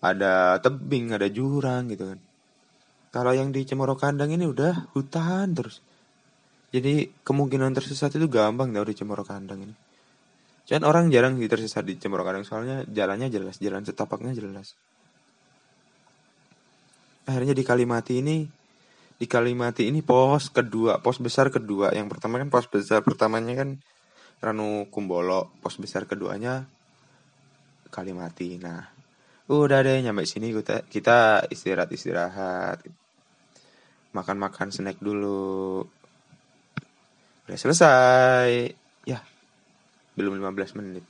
ada 0.01 0.57
tebing 0.59 1.13
ada 1.13 1.29
jurang 1.29 1.93
gitu 1.93 2.17
kan 2.17 2.32
kalau 3.13 3.37
yang 3.37 3.53
di 3.53 3.69
Cemoro 3.69 3.95
Kandang 3.95 4.33
ini 4.33 4.49
udah 4.49 4.97
hutan 4.97 5.53
terus 5.53 5.85
jadi 6.73 7.13
kemungkinan 7.21 7.77
tersesat 7.77 8.17
itu 8.17 8.33
gampang 8.33 8.73
dari 8.73 8.97
Cemoro 8.97 9.21
Kandang 9.29 9.61
ini. 9.61 9.77
Jangan 10.65 10.89
orang 10.89 11.05
jarang 11.13 11.37
sih 11.37 11.45
tersesat 11.45 11.85
di 11.85 12.01
Cemoro 12.01 12.25
Kandang 12.25 12.49
soalnya 12.49 12.89
jalannya 12.89 13.29
jelas, 13.29 13.61
jalan 13.61 13.85
setapaknya 13.85 14.33
jelas. 14.33 14.73
Akhirnya 17.29 17.53
di 17.53 17.61
Kalimati 17.61 18.25
ini 18.25 18.49
di 19.21 19.27
Kalimati 19.29 19.93
ini 19.93 20.01
pos 20.01 20.49
kedua, 20.49 21.05
pos 21.05 21.21
besar 21.21 21.53
kedua. 21.53 21.93
Yang 21.93 22.17
pertama 22.17 22.41
kan 22.41 22.49
pos 22.49 22.65
besar 22.73 23.05
pertamanya 23.05 23.53
kan 23.53 23.77
Ranu 24.41 24.89
Kumbolo, 24.89 25.53
pos 25.61 25.77
besar 25.77 26.09
keduanya 26.09 26.65
Kalimati. 27.93 28.57
Nah, 28.57 28.81
udah 29.53 29.85
deh 29.85 30.01
nyampe 30.01 30.25
sini 30.25 30.57
kita 30.57 30.89
kita 30.89 31.45
istirahat 31.53 31.93
istirahat 31.93 32.81
makan 34.13 34.37
makan 34.41 34.69
snack 34.73 35.01
dulu 35.01 35.85
Udah 37.43 37.59
selesai. 37.59 38.71
Ya, 39.03 39.19
belum 40.15 40.39
15 40.39 40.79
menit. 40.79 41.05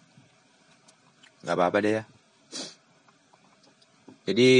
Gak 1.44 1.54
apa-apa 1.54 1.84
deh 1.84 1.92
ya. 2.00 2.04
Jadi, 4.24 4.50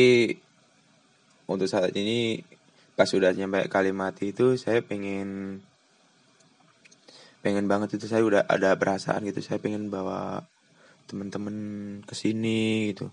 untuk 1.49 1.71
saat 1.71 1.95
ini, 1.97 2.43
pas 2.93 3.09
sudah 3.09 3.33
nyampe 3.33 3.67
kalimat 3.67 4.13
itu, 4.21 4.59
saya 4.61 4.85
pengen 4.85 5.63
pengen 7.43 7.67
banget 7.67 7.99
itu 7.99 8.07
saya 8.07 8.23
udah 8.23 8.47
ada 8.47 8.79
perasaan 8.79 9.27
gitu 9.27 9.43
saya 9.43 9.59
pengen 9.59 9.91
bawa 9.91 10.47
teman-teman 11.11 11.99
ke 12.07 12.15
sini 12.15 12.95
gitu 12.95 13.11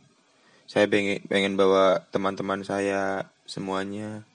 saya 0.70 0.86
pengen 0.86 1.26
pengen 1.26 1.58
bawa 1.58 2.06
teman-teman 2.14 2.62
saya 2.62 3.26
semuanya 3.50 4.29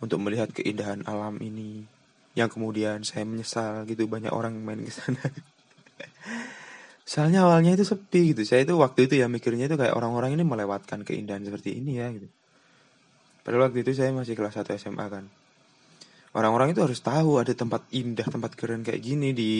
untuk 0.00 0.18
melihat 0.22 0.50
keindahan 0.50 1.04
alam 1.06 1.38
ini. 1.38 1.86
Yang 2.34 2.58
kemudian 2.58 3.06
saya 3.06 3.22
menyesal 3.22 3.86
gitu 3.86 4.10
banyak 4.10 4.34
orang 4.34 4.58
main 4.58 4.82
ke 4.82 4.90
sana. 4.90 5.22
Soalnya 7.10 7.44
awalnya 7.44 7.76
itu 7.76 7.84
sepi 7.84 8.32
gitu. 8.32 8.42
Saya 8.48 8.64
itu 8.64 8.74
waktu 8.80 9.06
itu 9.06 9.20
ya 9.20 9.28
mikirnya 9.28 9.68
itu 9.68 9.76
kayak 9.76 9.94
orang-orang 9.94 10.34
ini 10.34 10.42
melewatkan 10.42 11.04
keindahan 11.04 11.44
seperti 11.44 11.78
ini 11.78 12.00
ya 12.00 12.10
gitu. 12.10 12.26
Padahal 13.44 13.68
waktu 13.68 13.84
itu 13.84 13.92
saya 13.92 14.10
masih 14.10 14.34
kelas 14.34 14.56
1 14.56 14.72
SMA 14.80 15.06
kan. 15.12 15.28
Orang-orang 16.34 16.74
itu 16.74 16.82
harus 16.82 16.98
tahu 16.98 17.38
ada 17.38 17.54
tempat 17.54 17.86
indah 17.94 18.26
tempat 18.26 18.58
keren 18.58 18.82
kayak 18.82 18.98
gini 18.98 19.30
di 19.30 19.52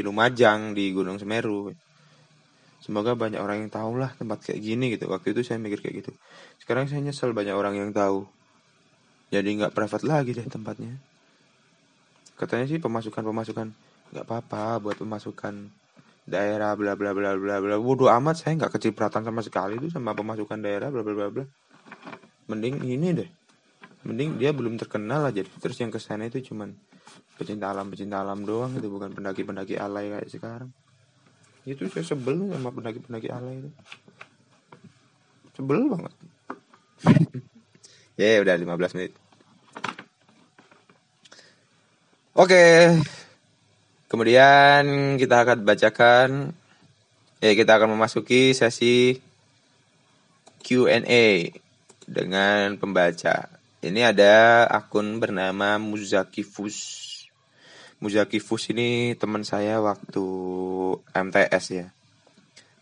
Lumajang 0.00 0.72
di 0.72 0.94
Gunung 0.94 1.20
Semeru. 1.20 1.74
Semoga 2.80 3.12
banyak 3.12 3.36
orang 3.36 3.66
yang 3.66 3.70
tahu 3.70 4.00
lah 4.00 4.16
tempat 4.16 4.40
kayak 4.40 4.62
gini 4.62 4.96
gitu. 4.96 5.10
Waktu 5.12 5.36
itu 5.36 5.44
saya 5.44 5.60
mikir 5.60 5.84
kayak 5.84 6.06
gitu. 6.06 6.12
Sekarang 6.62 6.88
saya 6.88 7.04
nyesel 7.04 7.36
banyak 7.36 7.52
orang 7.52 7.76
yang 7.76 7.90
tahu 7.92 8.24
jadi 9.32 9.48
nggak 9.48 9.72
private 9.72 10.04
lagi 10.04 10.36
deh 10.36 10.44
tempatnya. 10.44 10.92
Katanya 12.36 12.68
sih 12.68 12.76
pemasukan 12.76 13.24
pemasukan 13.24 13.72
nggak 14.12 14.28
apa-apa 14.28 14.76
buat 14.76 15.00
pemasukan 15.00 15.72
daerah 16.28 16.76
bla 16.76 16.92
bla 17.00 17.16
bla 17.16 17.32
bla 17.40 17.56
bla. 17.64 17.76
Bodoh 17.80 18.12
amat 18.12 18.44
saya 18.44 18.60
nggak 18.60 18.76
kecipratan 18.76 19.24
sama 19.24 19.40
sekali 19.40 19.80
itu 19.80 19.88
sama 19.88 20.12
pemasukan 20.12 20.60
daerah 20.60 20.92
bla 20.92 21.00
bla 21.00 21.16
bla 21.16 21.28
bla. 21.32 21.44
Mending 22.52 22.84
ini 22.84 23.08
deh. 23.16 23.30
Mending 24.04 24.36
dia 24.36 24.52
belum 24.52 24.76
terkenal 24.76 25.24
aja. 25.24 25.48
Terus 25.48 25.80
yang 25.80 25.88
ke 25.88 25.96
sana 25.96 26.28
itu 26.28 26.52
cuman 26.52 26.76
pecinta 27.40 27.72
alam 27.72 27.88
pecinta 27.88 28.20
alam 28.20 28.44
doang 28.44 28.76
itu 28.76 28.84
bukan 28.92 29.16
pendaki 29.16 29.48
pendaki 29.48 29.80
alay 29.80 30.12
kayak 30.12 30.28
sekarang. 30.28 30.68
Itu 31.64 31.88
saya 31.88 32.04
sebel 32.04 32.52
sama 32.52 32.68
pendaki 32.68 33.00
pendaki 33.00 33.32
alay 33.32 33.64
itu. 33.64 33.70
Sebel 35.56 35.88
banget. 35.88 36.12
Ya 38.12 38.36
yeah, 38.36 38.44
udah 38.44 38.60
15 38.60 38.92
menit 38.92 39.21
oke 42.36 42.64
kemudian 44.08 45.16
kita 45.16 45.36
akan 45.44 45.58
bacakan 45.64 46.30
ya 47.42 47.52
kita 47.56 47.80
akan 47.80 47.96
memasuki 47.96 48.52
sesi 48.52 49.18
Q&A 50.62 51.50
dengan 52.06 52.78
pembaca 52.78 53.62
ini 53.82 53.98
ada 54.06 54.62
akun 54.70 55.18
bernama 55.18 55.74
Muzakifus. 55.74 56.78
Muzakifus 57.98 58.70
ini 58.70 59.18
teman 59.18 59.42
saya 59.42 59.82
waktu 59.82 60.22
MTS 61.10 61.64
ya. 61.74 61.90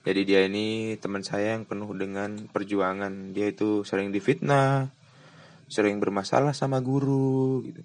Jadi 0.04 0.20
dia 0.28 0.44
ini 0.44 1.00
teman 1.00 1.24
saya 1.24 1.56
yang 1.56 1.64
penuh 1.64 1.88
dengan 1.96 2.52
perjuangan. 2.52 3.32
Dia 3.32 3.48
itu 3.48 3.80
sering 3.88 4.12
difitnah, 4.12 4.92
sering 5.72 6.04
bermasalah 6.04 6.52
sama 6.52 6.84
guru 6.84 7.64
gitu. 7.64 7.80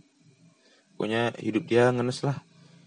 Pokoknya 0.95 1.35
hidup 1.39 1.63
dia 1.67 1.91
ngenes 1.91 2.23
lah. 2.23 2.39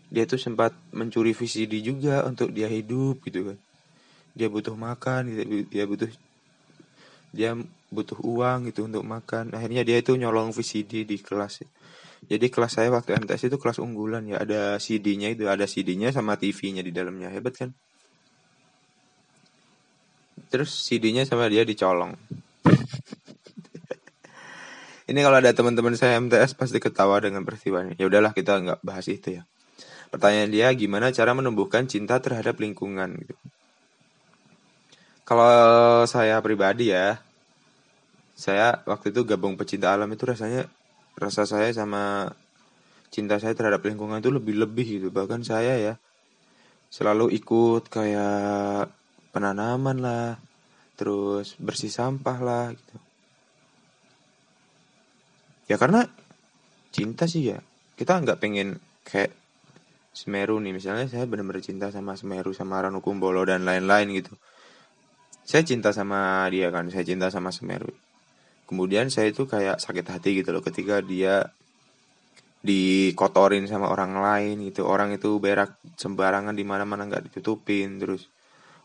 Dia 0.08 0.24
tuh 0.24 0.40
sempat 0.40 0.72
mencuri 0.96 1.36
VCD 1.36 1.84
juga 1.84 2.24
untuk 2.24 2.50
dia 2.52 2.66
hidup 2.66 3.20
gitu 3.28 3.52
kan. 3.52 3.58
Dia 4.32 4.48
butuh 4.48 4.72
makan, 4.72 5.28
dia 5.68 5.84
butuh 5.84 6.08
dia 7.28 7.52
butuh 7.92 8.18
uang 8.24 8.72
gitu 8.72 8.88
untuk 8.88 9.04
makan. 9.04 9.52
Akhirnya 9.52 9.84
dia 9.84 10.00
itu 10.00 10.16
nyolong 10.16 10.52
VCD 10.56 11.04
di 11.04 11.20
kelas 11.20 11.60
jadi 12.26 12.50
kelas 12.50 12.82
saya 12.82 12.90
waktu 12.90 13.14
MTS 13.14 13.46
itu 13.46 13.56
kelas 13.62 13.78
unggulan 13.78 14.26
ya. 14.26 14.42
Ada 14.42 14.82
CD-nya 14.82 15.30
itu 15.30 15.46
ada 15.46 15.70
CD-nya 15.70 16.10
sama 16.10 16.34
TV-nya 16.34 16.82
di 16.82 16.90
dalamnya. 16.90 17.30
Hebat 17.30 17.54
kan? 17.54 17.70
Terus 20.50 20.74
CD-nya 20.74 21.22
sama 21.28 21.46
dia 21.46 21.62
dicolong 21.62 22.18
ini 25.08 25.24
kalau 25.24 25.40
ada 25.40 25.56
teman-teman 25.56 25.96
saya 25.96 26.20
MTS 26.20 26.52
pasti 26.52 26.76
ketawa 26.84 27.16
dengan 27.24 27.40
peristiwa 27.40 27.80
ini 27.80 27.96
ya 27.96 28.12
udahlah 28.12 28.36
kita 28.36 28.60
nggak 28.60 28.80
bahas 28.84 29.08
itu 29.08 29.40
ya. 29.40 29.42
Pertanyaan 30.12 30.52
dia 30.52 30.68
gimana 30.76 31.08
cara 31.16 31.32
menumbuhkan 31.32 31.88
cinta 31.88 32.20
terhadap 32.20 32.60
lingkungan 32.60 33.16
gitu. 33.24 33.34
Kalau 35.24 36.04
saya 36.04 36.36
pribadi 36.44 36.92
ya 36.92 37.24
saya 38.36 38.84
waktu 38.84 39.08
itu 39.08 39.24
gabung 39.24 39.56
pecinta 39.56 39.96
alam 39.96 40.12
itu 40.12 40.28
rasanya 40.28 40.68
rasa 41.16 41.48
saya 41.48 41.72
sama 41.72 42.36
cinta 43.08 43.40
saya 43.40 43.56
terhadap 43.56 43.80
lingkungan 43.88 44.20
itu 44.20 44.28
lebih-lebih 44.28 44.86
gitu. 45.00 45.08
Bahkan 45.08 45.40
saya 45.40 45.80
ya 45.80 45.94
selalu 46.92 47.32
ikut 47.32 47.88
kayak 47.88 48.92
penanaman 49.32 50.04
lah 50.04 50.36
terus 51.00 51.56
bersih 51.56 51.92
sampah 51.92 52.38
lah 52.44 52.64
gitu 52.76 53.07
ya 55.68 55.76
karena 55.76 56.08
cinta 56.90 57.28
sih 57.28 57.52
ya. 57.54 57.60
Kita 57.94 58.18
nggak 58.18 58.40
pengen 58.40 58.80
kayak 59.04 59.32
Semeru 60.16 60.58
nih. 60.58 60.74
Misalnya 60.74 61.06
saya 61.06 61.28
benar-benar 61.30 61.62
cinta 61.62 61.92
sama 61.94 62.18
Semeru 62.18 62.50
sama 62.50 62.82
Ranukumbolo 62.82 63.46
dan 63.46 63.62
lain-lain 63.62 64.10
gitu. 64.18 64.34
Saya 65.46 65.62
cinta 65.62 65.94
sama 65.94 66.48
dia 66.50 66.74
kan. 66.74 66.90
Saya 66.90 67.06
cinta 67.06 67.30
sama 67.30 67.54
Semeru. 67.54 67.92
Kemudian 68.66 69.08
saya 69.08 69.30
itu 69.30 69.48
kayak 69.48 69.80
sakit 69.80 70.06
hati 70.10 70.42
gitu 70.42 70.52
loh 70.52 70.60
ketika 70.60 71.00
dia 71.00 71.54
dikotorin 72.60 73.64
sama 73.70 73.88
orang 73.88 74.18
lain 74.18 74.66
gitu. 74.66 74.84
Orang 74.84 75.14
itu 75.14 75.38
berak 75.38 75.78
sembarangan 75.94 76.52
di 76.52 76.64
mana 76.66 76.82
mana 76.82 77.06
nggak 77.06 77.30
ditutupin. 77.30 78.02
Terus 78.02 78.26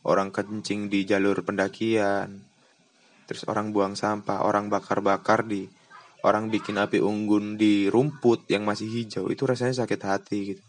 orang 0.05 0.29
kencing 0.29 0.87
di 0.87 1.03
jalur 1.03 1.41
pendakian. 1.41 2.45
Terus 3.25 3.43
orang 3.49 3.73
buang 3.73 3.95
sampah 3.97 4.45
orang 4.45 4.69
bakar 4.69 5.01
bakar 5.01 5.47
di 5.47 5.65
orang 6.23 6.47
bikin 6.47 6.79
api 6.79 7.03
unggun 7.03 7.59
di 7.59 7.91
rumput 7.91 8.47
yang 8.47 8.63
masih 8.63 8.87
hijau 8.87 9.27
itu 9.27 9.43
rasanya 9.43 9.83
sakit 9.83 10.01
hati 10.03 10.39
gitu. 10.55 10.63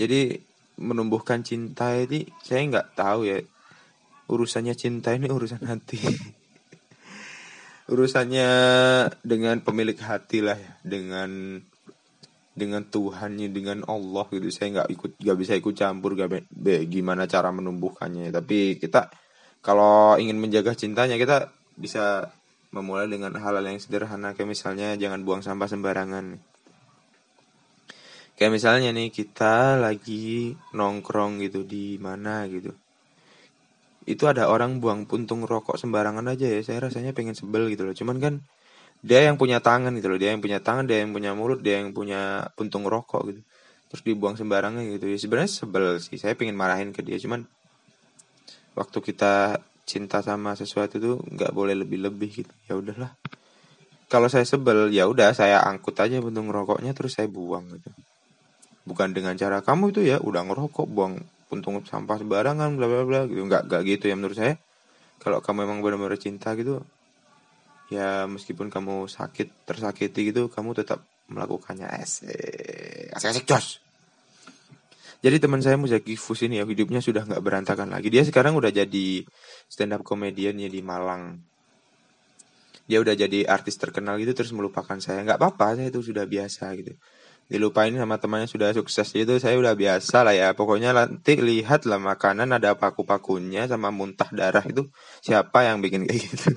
Jadi 0.00 0.40
menumbuhkan 0.80 1.44
cinta 1.44 1.92
ini 1.92 2.24
saya 2.40 2.64
nggak 2.64 2.96
tahu 2.96 3.28
ya. 3.28 3.38
Urusannya 4.30 4.72
cinta 4.72 5.12
ini 5.12 5.28
urusan 5.28 5.60
hati. 5.68 6.00
Urusannya 7.92 8.50
dengan 9.20 9.60
pemilik 9.60 9.98
hati 9.98 10.40
lah 10.40 10.56
ya 10.56 10.72
dengan 10.86 11.60
dengan 12.56 12.86
Tuhannya 12.86 13.52
dengan 13.52 13.84
Allah 13.84 14.24
gitu. 14.32 14.48
Saya 14.48 14.80
nggak 14.80 14.88
ikut 14.88 15.10
nggak 15.20 15.36
bisa 15.36 15.52
ikut 15.58 15.74
campur 15.76 16.16
gak 16.16 16.48
be, 16.48 16.88
gimana 16.88 17.28
cara 17.28 17.52
menumbuhkannya. 17.52 18.32
Tapi 18.32 18.80
kita 18.80 19.12
kalau 19.60 20.16
ingin 20.16 20.40
menjaga 20.40 20.72
cintanya 20.72 21.20
kita 21.20 21.52
bisa 21.76 22.32
memulai 22.70 23.10
dengan 23.10 23.34
hal-hal 23.34 23.66
yang 23.66 23.82
sederhana 23.82 24.34
kayak 24.34 24.50
misalnya 24.54 24.94
jangan 24.94 25.26
buang 25.26 25.42
sampah 25.42 25.66
sembarangan. 25.66 26.38
Kayak 28.38 28.52
misalnya 28.56 28.88
nih 28.96 29.12
kita 29.12 29.76
lagi 29.76 30.56
nongkrong 30.72 31.44
gitu 31.44 31.66
di 31.66 32.00
mana 32.00 32.48
gitu. 32.48 32.72
Itu 34.08 34.24
ada 34.30 34.48
orang 34.48 34.80
buang 34.80 35.04
puntung 35.04 35.44
rokok 35.44 35.76
sembarangan 35.76 36.24
aja 36.30 36.48
ya 36.48 36.64
saya 36.64 36.88
rasanya 36.88 37.12
pengen 37.12 37.36
sebel 37.36 37.68
gitu 37.68 37.84
loh. 37.84 37.92
Cuman 37.92 38.16
kan 38.16 38.34
dia 39.04 39.28
yang 39.28 39.36
punya 39.36 39.60
tangan 39.60 39.92
gitu 39.98 40.08
loh 40.08 40.18
dia 40.20 40.32
yang 40.32 40.40
punya 40.40 40.60
tangan 40.62 40.88
dia 40.88 41.04
yang 41.04 41.12
punya 41.12 41.36
mulut 41.36 41.60
dia 41.60 41.84
yang 41.84 41.92
punya 41.92 42.48
puntung 42.56 42.88
rokok 42.88 43.34
gitu. 43.34 43.40
Terus 43.92 44.02
dibuang 44.06 44.40
sembarangan 44.40 44.88
gitu. 44.88 45.04
Ya 45.10 45.18
sebenarnya 45.20 45.50
sebel 45.50 46.00
sih 46.00 46.16
saya 46.16 46.32
pengen 46.32 46.56
marahin 46.56 46.96
ke 46.96 47.04
dia 47.04 47.20
cuman 47.20 47.44
waktu 48.78 48.98
kita 49.04 49.60
cinta 49.90 50.22
sama 50.22 50.54
sesuatu 50.54 51.02
tuh 51.02 51.18
nggak 51.18 51.50
boleh 51.50 51.74
lebih-lebih 51.74 52.30
gitu. 52.30 52.54
Ya 52.70 52.78
udahlah. 52.78 53.18
Kalau 54.06 54.30
saya 54.30 54.46
sebel 54.46 54.94
ya 54.94 55.10
udah 55.10 55.34
saya 55.34 55.66
angkut 55.66 55.98
aja 55.98 56.22
puntung 56.22 56.46
rokoknya 56.46 56.94
terus 56.94 57.18
saya 57.18 57.26
buang 57.26 57.66
gitu. 57.74 57.90
Bukan 58.86 59.10
dengan 59.10 59.34
cara 59.34 59.58
kamu 59.66 59.90
itu 59.90 60.06
ya 60.06 60.22
udah 60.22 60.46
ngerokok 60.46 60.86
buang 60.86 61.18
puntung 61.50 61.82
sampah 61.82 62.22
sembarangan 62.22 62.78
bla 62.78 62.86
bla 62.86 63.02
bla 63.02 63.20
gitu. 63.26 63.42
Nggak 63.42 63.66
nggak 63.66 63.82
gitu 63.90 64.04
ya 64.06 64.14
menurut 64.14 64.38
saya. 64.38 64.54
Kalau 65.18 65.42
kamu 65.42 65.66
emang 65.66 65.78
benar-benar 65.82 66.14
cinta 66.22 66.54
gitu 66.54 66.86
ya 67.90 68.30
meskipun 68.30 68.70
kamu 68.70 69.10
sakit 69.10 69.66
tersakiti 69.66 70.30
gitu 70.30 70.46
kamu 70.46 70.78
tetap 70.78 71.02
melakukannya. 71.26 71.90
Asik 71.90 73.10
asik 73.10 73.30
asik 73.34 73.44
jos 73.50 73.89
jadi 75.20 75.36
teman 75.36 75.60
saya 75.60 75.76
Muzaki 75.76 76.16
Fus 76.16 76.40
ini 76.40 76.56
ya 76.56 76.64
hidupnya 76.64 77.04
sudah 77.04 77.28
nggak 77.28 77.44
berantakan 77.44 77.92
lagi. 77.92 78.08
Dia 78.08 78.24
sekarang 78.24 78.56
udah 78.56 78.72
jadi 78.72 79.28
stand 79.68 79.92
up 79.92 80.00
comedian 80.00 80.56
ya 80.56 80.72
di 80.72 80.80
Malang. 80.80 81.44
Dia 82.88 83.04
udah 83.04 83.12
jadi 83.12 83.44
artis 83.44 83.76
terkenal 83.76 84.16
gitu 84.16 84.32
terus 84.32 84.56
melupakan 84.56 84.96
saya. 84.96 85.20
Nggak 85.20 85.36
apa-apa 85.36 85.76
saya 85.76 85.92
itu 85.92 86.00
sudah 86.00 86.24
biasa 86.24 86.72
gitu. 86.80 86.96
Dilupain 87.52 87.92
sama 87.92 88.16
temannya 88.16 88.48
sudah 88.48 88.72
sukses 88.72 89.12
itu 89.12 89.36
saya 89.36 89.60
udah 89.60 89.76
biasa 89.76 90.24
lah 90.24 90.32
ya. 90.32 90.56
Pokoknya 90.56 90.96
nanti 90.96 91.36
lihat 91.36 91.84
lah 91.84 92.00
makanan 92.00 92.56
ada 92.56 92.72
paku-pakunya 92.80 93.68
sama 93.68 93.92
muntah 93.92 94.32
darah 94.32 94.64
itu 94.64 94.88
siapa 95.20 95.68
yang 95.68 95.84
bikin 95.84 96.08
kayak 96.08 96.32
gitu. 96.32 96.56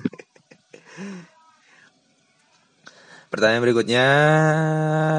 Pertanyaan 3.28 3.62
berikutnya 3.66 4.06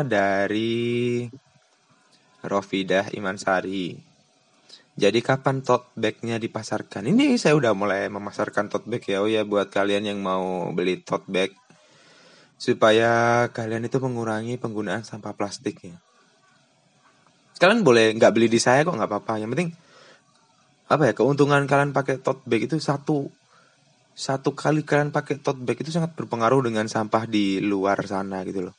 dari 0.07 1.27
Rofidah 2.45 3.11
Imansari 3.11 3.97
jadi 4.95 5.19
kapan 5.19 5.59
tote 5.59 5.91
bagnya 5.99 6.39
dipasarkan 6.39 7.09
ini 7.09 7.35
saya 7.35 7.57
udah 7.59 7.75
mulai 7.75 8.07
memasarkan 8.07 8.71
tote 8.71 8.87
bag 8.87 9.03
ya 9.03 9.19
oh 9.19 9.27
ya 9.27 9.43
buat 9.43 9.67
kalian 9.67 10.07
yang 10.07 10.19
mau 10.23 10.71
beli 10.71 11.03
tote 11.03 11.27
bag 11.27 11.51
supaya 12.55 13.45
kalian 13.51 13.87
itu 13.87 13.99
mengurangi 13.99 14.55
penggunaan 14.55 15.03
sampah 15.03 15.35
plastik 15.35 15.83
ya. 15.83 15.95
Kalian 17.55 17.87
boleh 17.87 18.11
nggak 18.15 18.31
beli 18.35 18.47
di 18.51 18.59
saya 18.59 18.83
kok 18.83 18.95
nggak 18.95 19.11
apa-apa. 19.11 19.39
Yang 19.39 19.51
penting 19.55 19.69
apa 20.85 21.03
ya 21.09 21.13
keuntungan 21.17 21.65
kalian 21.65 21.91
pakai 21.95 22.21
tote 22.21 22.45
bag 22.45 22.69
itu 22.69 22.77
satu 22.77 23.25
satu 24.15 24.55
kali 24.55 24.85
kalian 24.87 25.11
pakai 25.11 25.39
tote 25.39 25.63
bag 25.63 25.79
itu 25.79 25.91
sangat 25.91 26.15
berpengaruh 26.15 26.63
dengan 26.63 26.87
sampah 26.87 27.27
di 27.27 27.59
luar 27.59 27.99
sana 28.07 28.43
gitu 28.47 28.71
loh. 28.71 28.75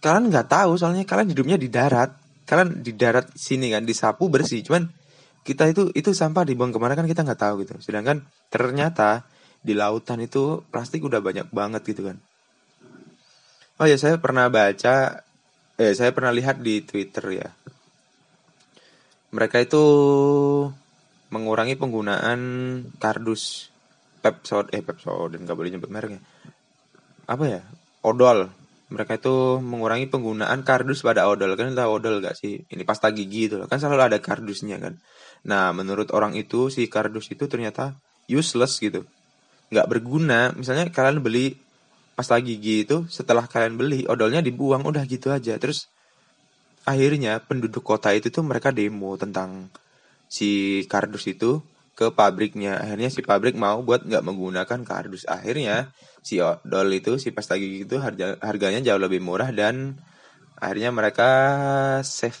Kalian 0.00 0.30
nggak 0.30 0.46
tahu 0.48 0.78
soalnya 0.78 1.04
kalian 1.04 1.34
hidupnya 1.34 1.56
di 1.58 1.68
darat. 1.68 2.10
Kalian 2.50 2.82
di 2.82 2.98
darat 2.98 3.30
sini 3.38 3.70
kan 3.70 3.86
disapu 3.86 4.26
bersih. 4.26 4.66
Cuman 4.66 4.90
kita 5.46 5.70
itu 5.70 5.94
itu 5.94 6.10
sampah 6.10 6.42
dibuang 6.42 6.74
ke 6.74 6.82
mana 6.82 6.98
kan 6.98 7.06
kita 7.06 7.22
nggak 7.22 7.38
tahu 7.38 7.62
gitu. 7.62 7.78
Sedangkan 7.78 8.26
ternyata 8.50 9.22
di 9.62 9.78
lautan 9.78 10.18
itu 10.18 10.66
plastik 10.66 11.06
udah 11.06 11.22
banyak 11.22 11.46
banget 11.54 11.86
gitu 11.86 12.10
kan. 12.10 12.18
Oh 13.78 13.86
ya 13.86 13.94
saya 13.94 14.18
pernah 14.18 14.50
baca, 14.50 15.22
eh 15.78 15.94
saya 15.94 16.10
pernah 16.10 16.34
lihat 16.34 16.58
di 16.58 16.82
Twitter 16.82 17.24
ya. 17.38 17.48
Mereka 19.30 19.62
itu 19.62 19.84
mengurangi 21.30 21.78
penggunaan 21.78 22.40
kardus 22.98 23.70
Pepsod, 24.20 24.74
eh 24.74 24.82
Pepsod 24.82 25.38
dan 25.38 25.46
gak 25.46 25.54
boleh 25.54 25.70
nyebut 25.70 25.88
mereknya. 25.88 26.18
Apa 27.30 27.46
ya? 27.46 27.62
odol 28.00 28.48
mereka 28.90 29.16
itu 29.16 29.62
mengurangi 29.62 30.10
penggunaan 30.10 30.66
kardus 30.66 31.06
pada 31.06 31.30
odol. 31.30 31.54
Kan 31.54 31.72
tahu 31.78 32.02
odol 32.02 32.18
gak 32.18 32.34
sih? 32.34 32.66
Ini 32.66 32.82
pasta 32.82 33.08
gigi 33.14 33.46
itu 33.46 33.56
kan 33.64 33.78
selalu 33.78 34.10
ada 34.10 34.18
kardusnya 34.18 34.82
kan. 34.82 34.98
Nah 35.46 35.70
menurut 35.70 36.10
orang 36.10 36.34
itu 36.34 36.68
si 36.68 36.90
kardus 36.90 37.30
itu 37.30 37.46
ternyata 37.46 37.94
useless 38.26 38.82
gitu. 38.82 39.06
Nggak 39.70 39.86
berguna. 39.86 40.50
Misalnya 40.58 40.90
kalian 40.90 41.22
beli 41.22 41.54
pasta 42.18 42.36
gigi 42.42 42.84
itu 42.84 43.06
setelah 43.06 43.46
kalian 43.46 43.78
beli 43.78 44.04
odolnya 44.10 44.42
dibuang 44.42 44.82
udah 44.82 45.06
gitu 45.06 45.30
aja. 45.30 45.54
Terus 45.56 45.86
akhirnya 46.82 47.38
penduduk 47.40 47.86
kota 47.86 48.10
itu 48.10 48.28
tuh 48.34 48.42
mereka 48.42 48.74
demo 48.74 49.14
tentang 49.14 49.70
si 50.26 50.82
kardus 50.90 51.30
itu 51.30 51.62
ke 52.00 52.08
pabriknya. 52.16 52.80
Akhirnya 52.80 53.12
si 53.12 53.20
pabrik 53.20 53.60
mau 53.60 53.84
buat 53.84 54.08
nggak 54.08 54.24
menggunakan 54.24 54.80
kardus. 54.88 55.28
Akhirnya 55.28 55.92
si 56.24 56.40
odol 56.40 56.88
itu 56.96 57.20
si 57.20 57.28
pasta 57.28 57.60
gigi 57.60 57.84
itu 57.84 58.00
harga 58.00 58.40
harganya 58.40 58.80
jauh 58.80 58.96
lebih 58.96 59.20
murah 59.20 59.52
dan 59.52 60.00
akhirnya 60.56 60.96
mereka 60.96 61.28
save 62.00 62.40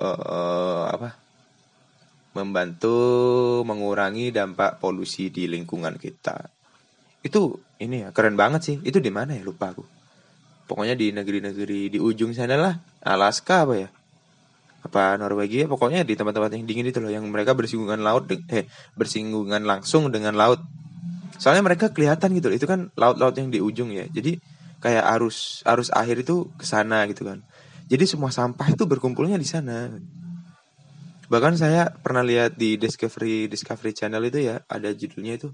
uh, 0.00 0.88
apa 0.88 1.20
membantu 2.32 2.96
mengurangi 3.68 4.32
dampak 4.32 4.80
polusi 4.80 5.28
di 5.28 5.44
lingkungan 5.44 6.00
kita. 6.00 6.48
Itu 7.20 7.60
ini 7.84 8.08
ya 8.08 8.16
keren 8.16 8.40
banget 8.40 8.60
sih. 8.64 8.76
Itu 8.80 8.96
di 9.04 9.12
mana 9.12 9.36
ya? 9.36 9.44
Lupa 9.44 9.76
aku. 9.76 9.84
Pokoknya 10.72 10.96
di 10.96 11.12
negeri-negeri 11.12 11.92
di 11.92 11.98
ujung 12.00 12.32
sana 12.32 12.56
lah. 12.56 12.80
Alaska 13.04 13.68
apa 13.68 13.76
ya 13.76 13.92
apa 14.82 15.14
Norwegia 15.14 15.70
pokoknya 15.70 16.02
di 16.02 16.18
tempat-tempat 16.18 16.58
yang 16.58 16.66
dingin 16.66 16.90
itu 16.90 16.98
loh 16.98 17.14
yang 17.14 17.22
mereka 17.30 17.54
bersinggungan 17.54 18.02
laut 18.02 18.26
eh 18.50 18.66
bersinggungan 18.98 19.62
langsung 19.62 20.10
dengan 20.10 20.34
laut. 20.34 20.58
Soalnya 21.38 21.62
mereka 21.62 21.94
kelihatan 21.94 22.34
gitu 22.34 22.50
itu 22.50 22.66
kan 22.66 22.90
laut-laut 22.98 23.34
yang 23.38 23.50
di 23.50 23.62
ujung 23.62 23.94
ya. 23.94 24.10
Jadi 24.10 24.42
kayak 24.82 25.04
arus 25.18 25.62
arus 25.62 25.94
akhir 25.94 26.26
itu 26.26 26.50
ke 26.58 26.66
sana 26.66 27.06
gitu 27.06 27.22
kan. 27.22 27.46
Jadi 27.86 28.04
semua 28.10 28.34
sampah 28.34 28.74
itu 28.74 28.82
berkumpulnya 28.86 29.38
di 29.38 29.46
sana. 29.46 29.90
Bahkan 31.30 31.54
saya 31.56 31.94
pernah 32.02 32.26
lihat 32.26 32.58
di 32.58 32.74
Discovery 32.74 33.46
Discovery 33.46 33.94
Channel 33.94 34.22
itu 34.26 34.50
ya 34.50 34.66
ada 34.66 34.90
judulnya 34.90 35.38
itu 35.38 35.48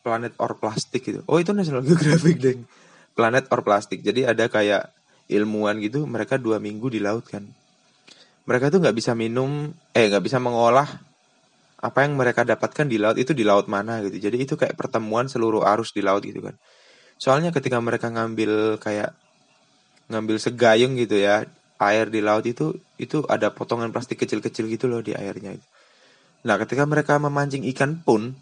Planet 0.00 0.32
or 0.40 0.56
Plastic 0.56 1.04
gitu. 1.04 1.20
Oh 1.28 1.36
itu 1.36 1.52
National 1.52 1.84
Geographic 1.84 2.40
deng. 2.40 2.60
Planet 3.12 3.44
or 3.52 3.60
Plastic. 3.60 4.00
Jadi 4.00 4.24
ada 4.24 4.48
kayak 4.48 4.88
ilmuwan 5.28 5.76
gitu 5.84 6.08
mereka 6.08 6.40
dua 6.40 6.56
minggu 6.56 6.88
di 6.88 7.04
laut 7.04 7.28
kan 7.28 7.44
mereka 8.48 8.72
tuh 8.72 8.80
nggak 8.80 8.96
bisa 8.96 9.12
minum 9.12 9.76
eh 9.92 10.08
nggak 10.08 10.24
bisa 10.24 10.40
mengolah 10.40 10.88
apa 11.78 11.98
yang 12.02 12.16
mereka 12.16 12.42
dapatkan 12.42 12.88
di 12.88 12.96
laut 12.96 13.20
itu 13.20 13.36
di 13.36 13.44
laut 13.44 13.68
mana 13.68 14.00
gitu. 14.02 14.16
Jadi 14.16 14.36
itu 14.48 14.56
kayak 14.56 14.74
pertemuan 14.74 15.28
seluruh 15.28 15.62
arus 15.62 15.92
di 15.92 16.00
laut 16.00 16.24
gitu 16.24 16.40
kan. 16.40 16.56
Soalnya 17.20 17.52
ketika 17.52 17.78
mereka 17.78 18.08
ngambil 18.08 18.80
kayak 18.80 19.12
ngambil 20.08 20.40
segayung 20.40 20.96
gitu 20.96 21.20
ya, 21.20 21.44
air 21.78 22.10
di 22.10 22.24
laut 22.24 22.48
itu 22.48 22.74
itu 22.98 23.22
ada 23.30 23.54
potongan 23.54 23.94
plastik 23.94 24.18
kecil-kecil 24.18 24.66
gitu 24.66 24.90
loh 24.90 25.04
di 25.04 25.14
airnya 25.14 25.54
itu. 25.54 25.66
Nah, 26.48 26.56
ketika 26.58 26.88
mereka 26.88 27.20
memancing 27.20 27.68
ikan 27.76 28.00
pun 28.02 28.34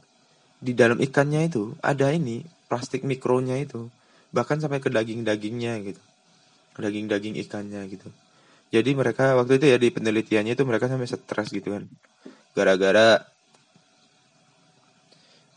di 0.63 0.73
dalam 0.73 0.97
ikannya 1.03 1.51
itu 1.51 1.77
ada 1.85 2.15
ini 2.15 2.47
plastik 2.71 3.05
mikronya 3.05 3.61
itu 3.61 3.93
bahkan 4.33 4.63
sampai 4.63 4.81
ke 4.81 4.89
daging-dagingnya 4.89 5.73
gitu. 5.85 6.03
Daging-daging 6.77 7.37
ikannya 7.45 7.85
gitu. 7.91 8.09
Jadi 8.77 8.93
mereka 8.93 9.33
waktu 9.41 9.57
itu 9.57 9.73
ya 9.73 9.81
di 9.81 9.89
penelitiannya 9.89 10.53
itu 10.53 10.65
mereka 10.69 10.85
sampai 10.85 11.09
stres 11.09 11.49
gitu 11.49 11.73
kan. 11.73 11.89
Gara-gara 12.53 13.25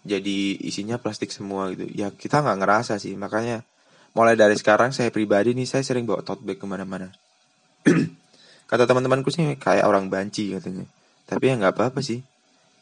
jadi 0.07 0.55
isinya 0.63 0.95
plastik 0.95 1.35
semua 1.35 1.67
gitu. 1.75 1.83
Ya 1.91 2.15
kita 2.15 2.39
nggak 2.39 2.57
ngerasa 2.63 2.95
sih. 2.95 3.11
Makanya 3.19 3.67
mulai 4.15 4.39
dari 4.39 4.55
sekarang 4.55 4.95
saya 4.95 5.11
pribadi 5.11 5.51
nih 5.51 5.67
saya 5.67 5.83
sering 5.83 6.07
bawa 6.07 6.23
tote 6.23 6.47
bag 6.47 6.55
ke 6.55 6.63
mana-mana. 6.63 7.11
Kata 8.71 8.87
teman-temanku 8.87 9.27
sih 9.35 9.59
kayak 9.59 9.83
orang 9.83 10.07
banci 10.07 10.55
katanya. 10.55 10.87
Tapi 11.27 11.43
ya 11.43 11.59
nggak 11.59 11.75
apa-apa 11.75 11.99
sih. 11.99 12.23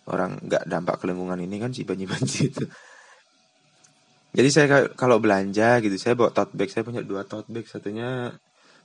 Orang 0.06 0.38
nggak 0.46 0.70
dampak 0.70 1.02
ke 1.02 1.06
lingkungan 1.10 1.42
ini 1.42 1.58
kan 1.58 1.74
si 1.74 1.82
banci-banci 1.82 2.40
itu. 2.46 2.66
Jadi 4.38 4.50
saya 4.54 4.86
kalau 4.94 5.18
belanja 5.18 5.82
gitu 5.82 5.98
saya 5.98 6.14
bawa 6.14 6.30
tote 6.30 6.54
bag. 6.54 6.70
Saya 6.70 6.86
punya 6.86 7.02
dua 7.02 7.26
tote 7.26 7.50
bag. 7.50 7.66
Satunya 7.66 8.38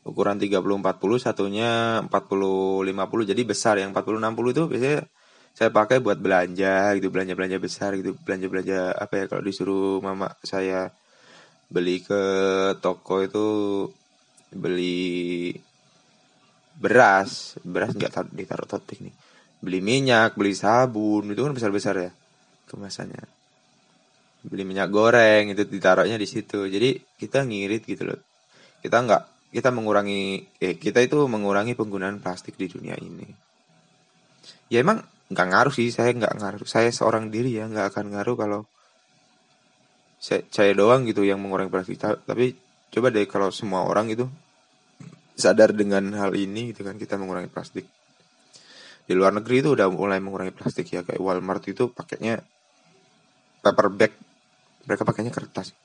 ukuran 0.02 0.38
30 0.38 0.58
40 0.58 0.82
satunya 1.18 2.02
40 2.06 2.10
50 2.10 3.30
jadi 3.30 3.42
besar. 3.46 3.74
Yang 3.78 3.90
40 3.96 4.22
60 4.22 4.54
itu 4.54 4.62
biasanya 4.68 5.00
saya 5.52 5.68
pakai 5.68 6.00
buat 6.00 6.16
belanja 6.16 6.96
gitu 6.96 7.12
belanja 7.12 7.36
belanja 7.36 7.58
besar 7.60 7.92
gitu 8.00 8.16
belanja 8.24 8.46
belanja 8.48 8.78
apa 8.96 9.14
ya 9.20 9.24
kalau 9.28 9.44
disuruh 9.44 10.00
mama 10.00 10.32
saya 10.40 10.88
beli 11.68 12.00
ke 12.00 12.22
toko 12.80 13.20
itu 13.20 13.48
beli 14.48 15.52
beras 16.80 17.60
beras 17.60 17.92
nggak 17.92 18.12
tar 18.12 18.24
ditaruh 18.32 18.64
tote 18.64 18.96
nih 18.96 19.12
beli 19.60 19.84
minyak 19.84 20.40
beli 20.40 20.56
sabun 20.56 21.28
itu 21.28 21.40
kan 21.44 21.52
besar 21.52 21.68
besar 21.68 21.94
ya 22.00 22.12
kemasannya. 22.72 23.20
Beli 24.42 24.64
minyak 24.64 24.88
goreng 24.88 25.52
itu 25.52 25.68
ditaruhnya 25.68 26.16
di 26.16 26.24
situ. 26.24 26.64
Jadi 26.64 26.96
kita 27.20 27.44
ngirit 27.44 27.84
gitu 27.84 28.08
loh. 28.08 28.20
Kita 28.80 29.04
nggak 29.04 29.22
kita 29.52 29.68
mengurangi 29.68 30.48
eh 30.64 30.80
kita 30.80 31.04
itu 31.04 31.28
mengurangi 31.28 31.76
penggunaan 31.76 32.24
plastik 32.24 32.56
di 32.56 32.72
dunia 32.72 32.96
ini. 32.96 33.28
Ya 34.72 34.80
emang 34.80 35.04
nggak 35.28 35.48
ngaruh 35.52 35.74
sih 35.76 35.92
saya 35.92 36.16
nggak 36.16 36.40
ngaruh. 36.40 36.64
Saya 36.64 36.88
seorang 36.88 37.28
diri 37.28 37.60
ya 37.60 37.68
nggak 37.68 37.92
akan 37.92 38.16
ngaruh 38.16 38.36
kalau 38.40 38.60
saya, 40.16 40.40
saya 40.48 40.72
doang 40.72 41.04
gitu 41.04 41.20
yang 41.28 41.36
mengurangi 41.44 41.68
plastik. 41.68 42.00
Tapi 42.00 42.56
coba 42.88 43.12
deh 43.12 43.28
kalau 43.28 43.52
semua 43.52 43.84
orang 43.84 44.08
itu 44.08 44.24
sadar 45.36 45.76
dengan 45.76 46.16
hal 46.16 46.32
ini 46.32 46.72
gitu 46.72 46.88
kan 46.88 46.96
kita 46.96 47.20
mengurangi 47.20 47.52
plastik. 47.52 47.84
Di 49.04 49.12
luar 49.12 49.36
negeri 49.36 49.60
itu 49.60 49.76
udah 49.76 49.92
mulai 49.92 50.16
mengurangi 50.16 50.56
plastik 50.56 50.88
ya 50.88 51.04
kayak 51.04 51.20
Walmart 51.20 51.68
itu 51.68 51.92
pakainya 51.92 52.40
paper 53.60 53.92
bag. 53.92 54.16
Mereka 54.88 55.04
pakainya 55.04 55.30
kertas 55.30 55.76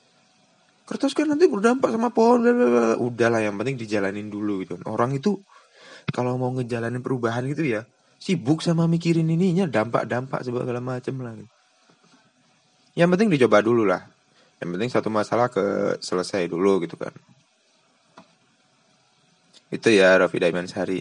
kertas 0.88 1.12
kan 1.12 1.28
nanti 1.28 1.44
berdampak 1.44 1.92
sama 1.92 2.08
pohon 2.08 2.48
udah 2.96 3.28
lah 3.28 3.44
yang 3.44 3.60
penting 3.60 3.76
dijalanin 3.76 4.32
dulu 4.32 4.64
gitu 4.64 4.80
orang 4.88 5.12
itu 5.12 5.36
kalau 6.08 6.40
mau 6.40 6.48
ngejalanin 6.56 7.04
perubahan 7.04 7.44
gitu 7.44 7.68
ya 7.68 7.84
sibuk 8.18 8.60
sama 8.60 8.90
mikirin 8.90 9.30
ininya 9.30 9.70
dampak-dampak 9.70 10.42
segala 10.42 10.82
macam 10.82 11.14
lah. 11.22 11.38
Yang 12.98 13.08
penting 13.14 13.28
dicoba 13.30 13.62
dulu 13.62 13.86
lah. 13.86 14.02
Yang 14.58 14.68
penting 14.74 14.90
satu 14.90 15.08
masalah 15.08 15.46
ke 15.46 15.96
selesai 16.02 16.50
dulu 16.50 16.82
gitu 16.82 16.98
kan. 16.98 17.14
Itu 19.70 19.94
ya 19.94 20.18
Raffi 20.18 20.42
Sari. 20.66 21.00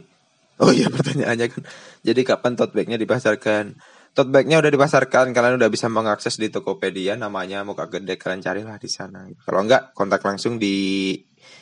Oh 0.61 0.69
iya 0.69 0.87
pertanyaannya 0.93 1.47
kan. 1.49 1.61
Jadi 2.05 2.21
kapan 2.21 2.53
tote 2.53 2.77
bagnya 2.77 3.01
dipasarkan? 3.01 3.73
Tote 4.17 4.33
bagnya 4.33 4.57
udah 4.57 4.73
dipasarkan, 4.73 5.29
kalian 5.29 5.61
udah 5.61 5.69
bisa 5.69 5.93
mengakses 5.93 6.41
di 6.41 6.49
Tokopedia 6.49 7.13
namanya 7.13 7.61
Muka 7.61 7.85
Gede 7.85 8.17
kalian 8.17 8.41
carilah 8.41 8.81
di 8.81 8.89
sana. 8.89 9.29
Kalau 9.45 9.61
enggak 9.61 9.93
kontak 9.93 10.25
langsung 10.25 10.57
di 10.57 11.13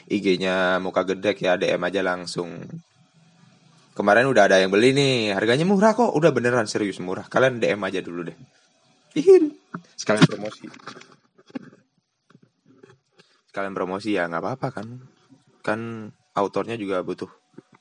IG-nya 0.08 0.80
Muka 0.80 1.04
Gede 1.04 1.36
ya 1.36 1.60
DM 1.60 1.84
aja 1.84 2.00
langsung. 2.00 2.64
Kemarin 3.92 4.32
udah 4.32 4.48
ada 4.48 4.64
yang 4.64 4.72
beli 4.72 4.96
nih, 4.96 5.36
harganya 5.36 5.68
murah 5.68 6.00
kok, 6.00 6.16
udah 6.16 6.32
beneran 6.32 6.64
serius 6.64 7.04
murah. 7.04 7.28
Kalian 7.28 7.60
DM 7.60 7.84
aja 7.84 8.00
dulu 8.00 8.24
deh. 8.24 8.38
Ihin, 9.20 9.52
sekalian 10.00 10.24
promosi. 10.24 10.72
Sekalian 13.52 13.76
promosi 13.76 14.16
ya 14.16 14.32
nggak 14.32 14.40
apa-apa 14.40 14.68
kan. 14.72 14.88
Kan 15.60 16.08
autornya 16.32 16.80
juga 16.80 17.04
butuh 17.04 17.28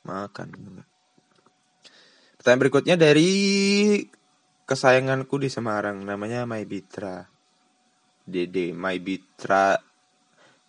makan. 0.03 0.83
Pertanyaan 2.43 2.59
berikutnya 2.59 2.99
dari 2.99 3.31
kesayanganku 4.64 5.37
di 5.37 5.53
Semarang, 5.53 6.03
namanya 6.05 6.48
My 6.48 6.64
Bitra. 6.64 7.29
Dede, 8.24 8.72
My 8.72 8.96
Bitra, 9.05 9.77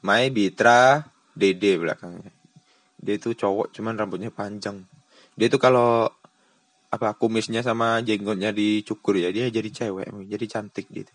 My 0.04 0.28
Bitra, 0.28 1.00
Dede 1.32 1.80
belakangnya. 1.80 2.32
Dia 3.00 3.16
itu 3.16 3.32
cowok, 3.32 3.72
cuman 3.72 3.96
rambutnya 3.96 4.32
panjang. 4.32 4.84
Dia 5.36 5.48
tuh 5.48 5.60
kalau 5.60 6.08
apa 6.92 7.12
kumisnya 7.20 7.60
sama 7.60 8.00
jenggotnya 8.00 8.56
dicukur 8.56 9.20
ya 9.20 9.28
dia 9.28 9.52
jadi 9.52 9.68
cewek 9.68 10.08
jadi 10.32 10.46
cantik 10.48 10.88
gitu. 10.92 11.12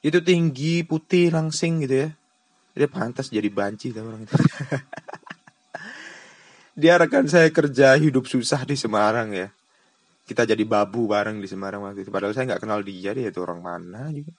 Itu 0.00 0.24
tinggi 0.24 0.80
putih 0.84 1.28
langsing 1.28 1.84
gitu 1.84 2.08
ya. 2.08 2.10
Dia 2.72 2.88
pantas 2.88 3.28
jadi 3.28 3.48
banci 3.52 3.92
tuh 3.92 4.04
orang 4.04 4.24
itu. 4.24 4.36
Dia 6.80 6.96
rekan 6.96 7.28
saya 7.28 7.52
kerja 7.52 7.92
hidup 8.00 8.24
susah 8.24 8.64
di 8.64 8.72
Semarang 8.72 9.36
ya 9.36 9.52
kita 10.30 10.46
jadi 10.46 10.62
babu 10.62 11.10
bareng 11.10 11.42
di 11.42 11.50
Semarang 11.50 11.82
waktu 11.82 12.06
itu 12.06 12.14
padahal 12.14 12.30
saya 12.30 12.54
nggak 12.54 12.62
kenal 12.62 12.86
dia 12.86 13.10
dia 13.10 13.34
itu 13.34 13.42
orang 13.42 13.58
mana 13.58 14.06
juga 14.14 14.30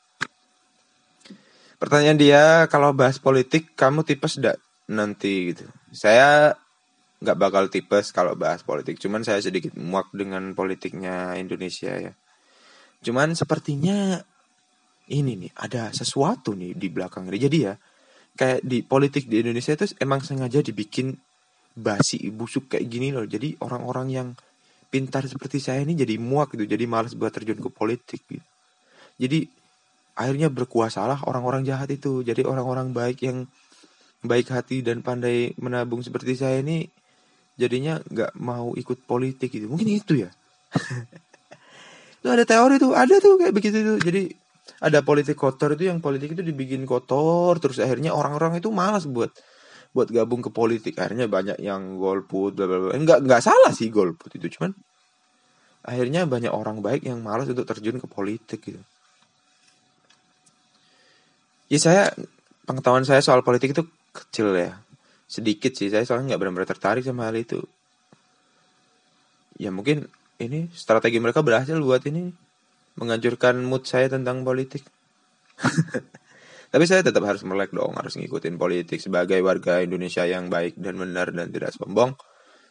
pertanyaan 1.75 2.15
dia 2.15 2.43
kalau 2.71 2.95
bahas 2.95 3.19
politik 3.19 3.75
kamu 3.75 4.07
tipes 4.07 4.39
enggak 4.39 4.55
nanti 4.87 5.51
gitu 5.51 5.67
saya 5.91 6.55
nggak 7.21 7.37
bakal 7.37 7.69
tipes 7.69 8.09
kalau 8.09 8.33
bahas 8.33 8.65
politik. 8.65 8.97
Cuman 8.97 9.21
saya 9.21 9.37
sedikit 9.39 9.77
muak 9.77 10.09
dengan 10.11 10.57
politiknya 10.57 11.37
Indonesia 11.37 11.93
ya. 11.93 12.13
Cuman 13.05 13.37
sepertinya 13.37 14.17
ini 15.13 15.37
nih 15.37 15.53
ada 15.53 15.93
sesuatu 15.93 16.57
nih 16.57 16.73
di 16.73 16.87
belakang 16.89 17.29
ini. 17.29 17.37
Jadi 17.37 17.57
ya 17.61 17.73
kayak 18.33 18.65
di 18.65 18.81
politik 18.81 19.29
di 19.29 19.45
Indonesia 19.45 19.77
itu 19.77 19.93
emang 20.01 20.25
sengaja 20.25 20.65
dibikin 20.65 21.13
basi 21.71 22.33
busuk 22.33 22.67
kayak 22.67 22.87
gini 22.91 23.15
loh 23.15 23.23
jadi 23.23 23.55
orang-orang 23.63 24.07
yang 24.11 24.27
pintar 24.91 25.23
seperti 25.25 25.63
saya 25.63 25.87
ini 25.87 25.95
jadi 25.95 26.19
muak 26.19 26.53
gitu 26.53 26.67
jadi 26.67 26.83
malas 26.83 27.15
buat 27.15 27.31
terjun 27.31 27.57
ke 27.57 27.69
politik 27.71 28.21
gitu. 28.27 28.43
Jadi 29.15 29.47
akhirnya 30.19 30.51
berkuasalah 30.51 31.23
orang-orang 31.25 31.63
jahat 31.63 31.87
itu. 31.89 32.21
Jadi 32.21 32.43
orang-orang 32.43 32.91
baik 32.91 33.23
yang 33.23 33.47
baik 34.21 34.51
hati 34.51 34.83
dan 34.83 35.01
pandai 35.01 35.55
menabung 35.57 36.03
seperti 36.03 36.37
saya 36.37 36.61
ini 36.61 36.85
jadinya 37.55 37.97
nggak 38.03 38.35
mau 38.37 38.75
ikut 38.75 39.07
politik 39.07 39.53
gitu. 39.55 39.71
Mungkin 39.71 39.87
itu 39.87 40.27
ya. 40.27 40.29
Itu 42.21 42.29
ada 42.29 42.45
teori 42.45 42.77
tuh 42.77 42.93
ada 42.93 43.17
tuh 43.17 43.41
kayak 43.41 43.49
begitu 43.49 43.81
tuh. 43.81 43.97
Jadi 43.97 44.29
ada 44.77 45.01
politik 45.01 45.37
kotor 45.37 45.73
itu 45.73 45.89
yang 45.89 45.97
politik 45.97 46.37
itu 46.37 46.45
dibikin 46.45 46.85
kotor 46.85 47.57
terus 47.57 47.81
akhirnya 47.81 48.13
orang-orang 48.13 48.61
itu 48.61 48.69
malas 48.69 49.09
buat 49.09 49.33
buat 49.91 50.07
gabung 50.07 50.39
ke 50.39 50.49
politik. 50.51 50.95
Akhirnya 50.99 51.27
banyak 51.27 51.59
yang 51.59 51.99
golput 51.99 52.55
bla 52.55 52.65
bla 52.67 52.77
bla. 52.79 52.91
Enggak 52.95 53.23
enggak 53.23 53.43
salah 53.43 53.71
sih 53.75 53.91
golput 53.91 54.31
itu 54.35 54.47
cuman 54.59 54.71
akhirnya 55.81 56.29
banyak 56.29 56.53
orang 56.53 56.79
baik 56.79 57.09
yang 57.09 57.19
malas 57.19 57.49
untuk 57.49 57.67
terjun 57.67 57.99
ke 57.99 58.07
politik 58.07 58.61
gitu. 58.61 58.81
Ya 61.71 61.79
saya 61.79 62.03
pengetahuan 62.67 63.07
saya 63.07 63.23
soal 63.23 63.43
politik 63.43 63.75
itu 63.75 63.83
kecil 64.11 64.55
ya. 64.55 64.79
Sedikit 65.27 65.71
sih 65.75 65.87
saya 65.87 66.03
soalnya 66.03 66.35
nggak 66.35 66.41
benar-benar 66.43 66.69
tertarik 66.69 67.03
sama 67.03 67.27
hal 67.27 67.35
itu. 67.39 67.63
Ya 69.59 69.71
mungkin 69.71 70.07
ini 70.41 70.71
strategi 70.73 71.21
mereka 71.21 71.43
berhasil 71.43 71.75
buat 71.79 72.03
ini 72.07 72.33
menghancurkan 72.99 73.59
mood 73.63 73.87
saya 73.87 74.11
tentang 74.11 74.43
politik. 74.43 74.83
Tapi 76.71 76.87
saya 76.87 77.03
tetap 77.03 77.27
harus 77.27 77.43
melek 77.43 77.75
dong, 77.75 77.91
harus 77.99 78.15
ngikutin 78.15 78.55
politik 78.55 79.03
sebagai 79.03 79.43
warga 79.43 79.83
Indonesia 79.83 80.23
yang 80.23 80.47
baik 80.47 80.79
dan 80.79 80.95
benar 80.95 81.35
dan 81.35 81.51
tidak 81.51 81.75
sombong. 81.75 82.15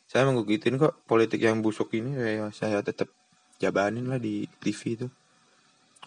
Saya 0.08 0.24
mengikutin 0.24 0.80
kok 0.80 1.04
politik 1.04 1.44
yang 1.44 1.60
busuk 1.60 1.92
ini, 1.92 2.16
saya, 2.16 2.48
saya 2.50 2.78
tetap 2.80 3.12
jabanin 3.60 4.08
lah 4.08 4.16
di 4.16 4.48
TV 4.64 4.96
itu. 4.96 5.06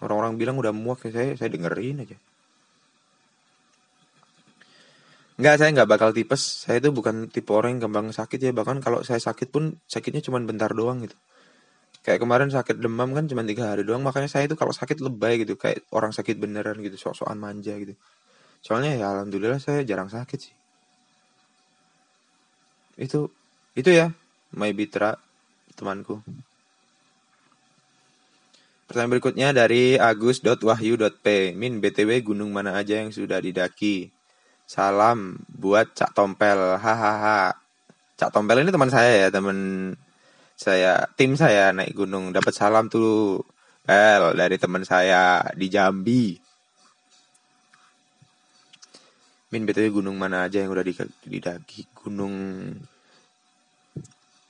Orang-orang 0.02 0.34
bilang 0.34 0.58
udah 0.58 0.74
muak 0.74 1.06
ya 1.06 1.14
saya, 1.14 1.30
saya 1.38 1.54
dengerin 1.54 2.02
aja. 2.02 2.18
Enggak, 5.38 5.54
saya 5.62 5.70
nggak 5.70 5.90
bakal 5.90 6.10
tipes. 6.10 6.66
Saya 6.66 6.82
itu 6.82 6.90
bukan 6.90 7.30
tipe 7.30 7.54
orang 7.54 7.78
yang 7.78 7.90
gampang 7.90 8.10
sakit 8.10 8.42
ya. 8.42 8.50
Bahkan 8.50 8.82
kalau 8.82 9.06
saya 9.06 9.22
sakit 9.22 9.54
pun 9.54 9.78
sakitnya 9.86 10.22
cuma 10.22 10.42
bentar 10.42 10.74
doang 10.74 11.06
gitu 11.06 11.14
kayak 12.04 12.20
kemarin 12.20 12.52
sakit 12.52 12.76
demam 12.76 13.16
kan 13.16 13.24
cuma 13.24 13.40
tiga 13.48 13.72
hari 13.72 13.80
doang 13.80 14.04
makanya 14.04 14.28
saya 14.28 14.44
itu 14.44 14.54
kalau 14.60 14.76
sakit 14.76 15.00
lebay 15.00 15.40
gitu 15.40 15.56
kayak 15.56 15.88
orang 15.88 16.12
sakit 16.12 16.36
beneran 16.36 16.76
gitu 16.84 17.00
sok-sokan 17.00 17.40
manja 17.40 17.72
gitu. 17.80 17.96
Soalnya 18.60 19.00
ya 19.00 19.08
alhamdulillah 19.08 19.56
saya 19.56 19.80
jarang 19.88 20.12
sakit 20.12 20.38
sih. 20.38 20.54
Itu 23.00 23.32
itu 23.72 23.88
ya 23.88 24.12
my 24.52 24.70
bitra 24.76 25.16
temanku. 25.80 26.20
Pertanyaan 28.84 29.12
berikutnya 29.16 29.48
dari 29.56 29.96
agus.wahyu.p 29.96 31.56
min 31.56 31.80
btw 31.80 32.20
gunung 32.20 32.52
mana 32.52 32.76
aja 32.76 33.00
yang 33.00 33.08
sudah 33.16 33.40
didaki? 33.40 34.12
Salam 34.68 35.40
buat 35.48 35.96
cak 35.96 36.12
tompel 36.12 36.76
hahaha. 36.76 37.56
Cak 38.20 38.28
tompel 38.28 38.60
ini 38.60 38.68
teman 38.68 38.92
saya 38.92 39.24
ya 39.24 39.28
teman 39.32 39.56
saya 40.54 41.10
tim 41.18 41.34
saya 41.34 41.74
naik 41.74 41.94
gunung. 41.94 42.30
Dapat 42.30 42.54
salam 42.54 42.86
tuh 42.86 43.42
Bel 43.84 44.32
dari 44.32 44.56
teman 44.56 44.80
saya 44.86 45.44
di 45.52 45.68
Jambi. 45.68 46.32
Min 49.52 49.68
btw 49.68 49.92
gunung 49.92 50.16
mana 50.16 50.48
aja 50.48 50.64
yang 50.64 50.72
udah 50.72 50.82
didaki? 51.26 51.84
Gunung 51.92 52.34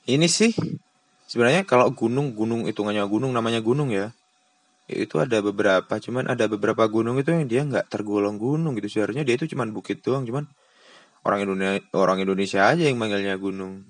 ini 0.05 0.27
sih 0.29 0.53
sebenarnya 1.27 1.65
kalau 1.65 1.89
gunung 1.91 2.31
gunung 2.37 2.69
hitungannya 2.69 3.03
gunung 3.09 3.35
namanya 3.35 3.59
gunung 3.59 3.91
ya. 3.91 4.15
Itu 4.87 5.17
ada 5.17 5.41
beberapa 5.41 5.97
cuman 5.97 6.29
ada 6.29 6.45
beberapa 6.45 6.85
gunung 6.85 7.17
itu 7.17 7.33
yang 7.33 7.49
dia 7.49 7.61
nggak 7.65 7.91
tergolong 7.91 8.39
gunung 8.39 8.77
gitu. 8.79 9.01
Seharusnya 9.01 9.27
dia 9.27 9.35
itu 9.35 9.51
cuman 9.51 9.73
bukit 9.75 9.99
doang 9.99 10.23
cuman 10.23 10.47
orang 11.25 11.43
Indonesia 11.43 11.81
orang 11.97 12.21
Indonesia 12.21 12.61
aja 12.69 12.85
yang 12.85 12.95
manggilnya 12.95 13.35
gunung 13.35 13.83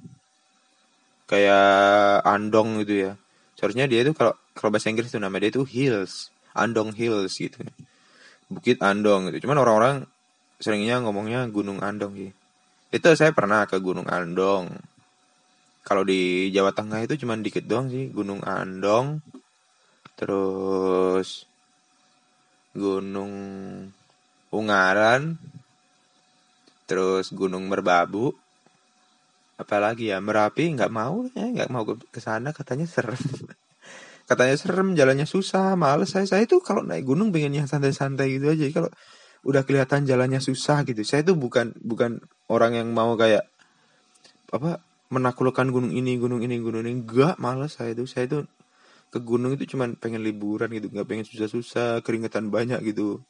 kayak 1.26 2.22
Andong 2.26 2.82
gitu 2.86 3.10
ya. 3.10 3.12
Seharusnya 3.58 3.90
dia 3.90 4.06
itu 4.06 4.14
kalau 4.14 4.34
kalau 4.54 4.70
bahasa 4.72 4.90
Inggris 4.90 5.10
itu 5.10 5.20
nama 5.20 5.36
dia 5.42 5.50
itu 5.50 5.66
Hills, 5.66 6.30
Andong 6.54 6.94
Hills 6.94 7.36
gitu. 7.38 7.62
Bukit 8.52 8.80
Andong 8.82 9.34
gitu. 9.34 9.50
Cuman 9.50 9.58
orang-orang 9.58 9.96
seringnya 10.62 11.02
ngomongnya 11.02 11.50
Gunung 11.50 11.82
Andong 11.82 12.14
sih. 12.16 12.32
Itu 12.94 13.12
saya 13.18 13.34
pernah 13.34 13.66
ke 13.66 13.82
Gunung 13.82 14.08
Andong. 14.08 14.72
Kalau 15.86 16.02
di 16.02 16.50
Jawa 16.50 16.74
Tengah 16.74 17.06
itu 17.06 17.14
cuman 17.26 17.46
dikit 17.46 17.66
doang 17.66 17.90
sih, 17.90 18.10
Gunung 18.10 18.42
Andong. 18.46 19.22
Terus 20.18 21.46
Gunung 22.72 23.34
Ungaran. 24.54 25.36
Terus 26.86 27.34
Gunung 27.34 27.66
Merbabu 27.66 28.45
apalagi 29.56 30.12
ya 30.12 30.20
Merapi 30.20 30.76
nggak 30.76 30.92
mau 30.92 31.28
ya 31.32 31.48
nggak 31.48 31.70
mau 31.72 31.84
ke 31.88 32.20
sana 32.20 32.52
katanya 32.52 32.88
serem. 32.88 33.18
Katanya 34.26 34.58
serem 34.58 34.98
jalannya 34.98 35.30
susah 35.30 35.78
males. 35.78 36.10
Saya 36.10 36.26
saya 36.26 36.50
itu 36.50 36.58
kalau 36.58 36.82
naik 36.82 37.06
gunung 37.06 37.30
pengen 37.30 37.62
yang 37.62 37.70
santai-santai 37.70 38.42
gitu 38.42 38.50
aja. 38.50 38.66
Kalau 38.74 38.90
udah 39.46 39.62
kelihatan 39.62 40.10
jalannya 40.10 40.42
susah 40.42 40.82
gitu 40.90 41.06
saya 41.06 41.22
itu 41.22 41.38
bukan 41.38 41.78
bukan 41.86 42.26
orang 42.50 42.74
yang 42.74 42.90
mau 42.90 43.14
kayak 43.14 43.46
apa 44.50 44.82
menaklukkan 45.14 45.70
gunung 45.70 45.94
ini 45.94 46.18
gunung 46.18 46.42
ini 46.42 46.58
gunung 46.58 46.82
ini. 46.82 47.06
Enggak 47.06 47.38
males 47.38 47.78
saya 47.78 47.94
itu 47.94 48.10
saya 48.10 48.26
itu 48.26 48.40
ke 49.14 49.22
gunung 49.22 49.54
itu 49.54 49.78
cuman 49.78 49.94
pengen 49.96 50.26
liburan 50.26 50.74
gitu 50.74 50.90
nggak 50.90 51.06
pengen 51.06 51.26
susah-susah 51.30 52.02
keringetan 52.02 52.50
banyak 52.50 52.82
gitu. 52.82 53.22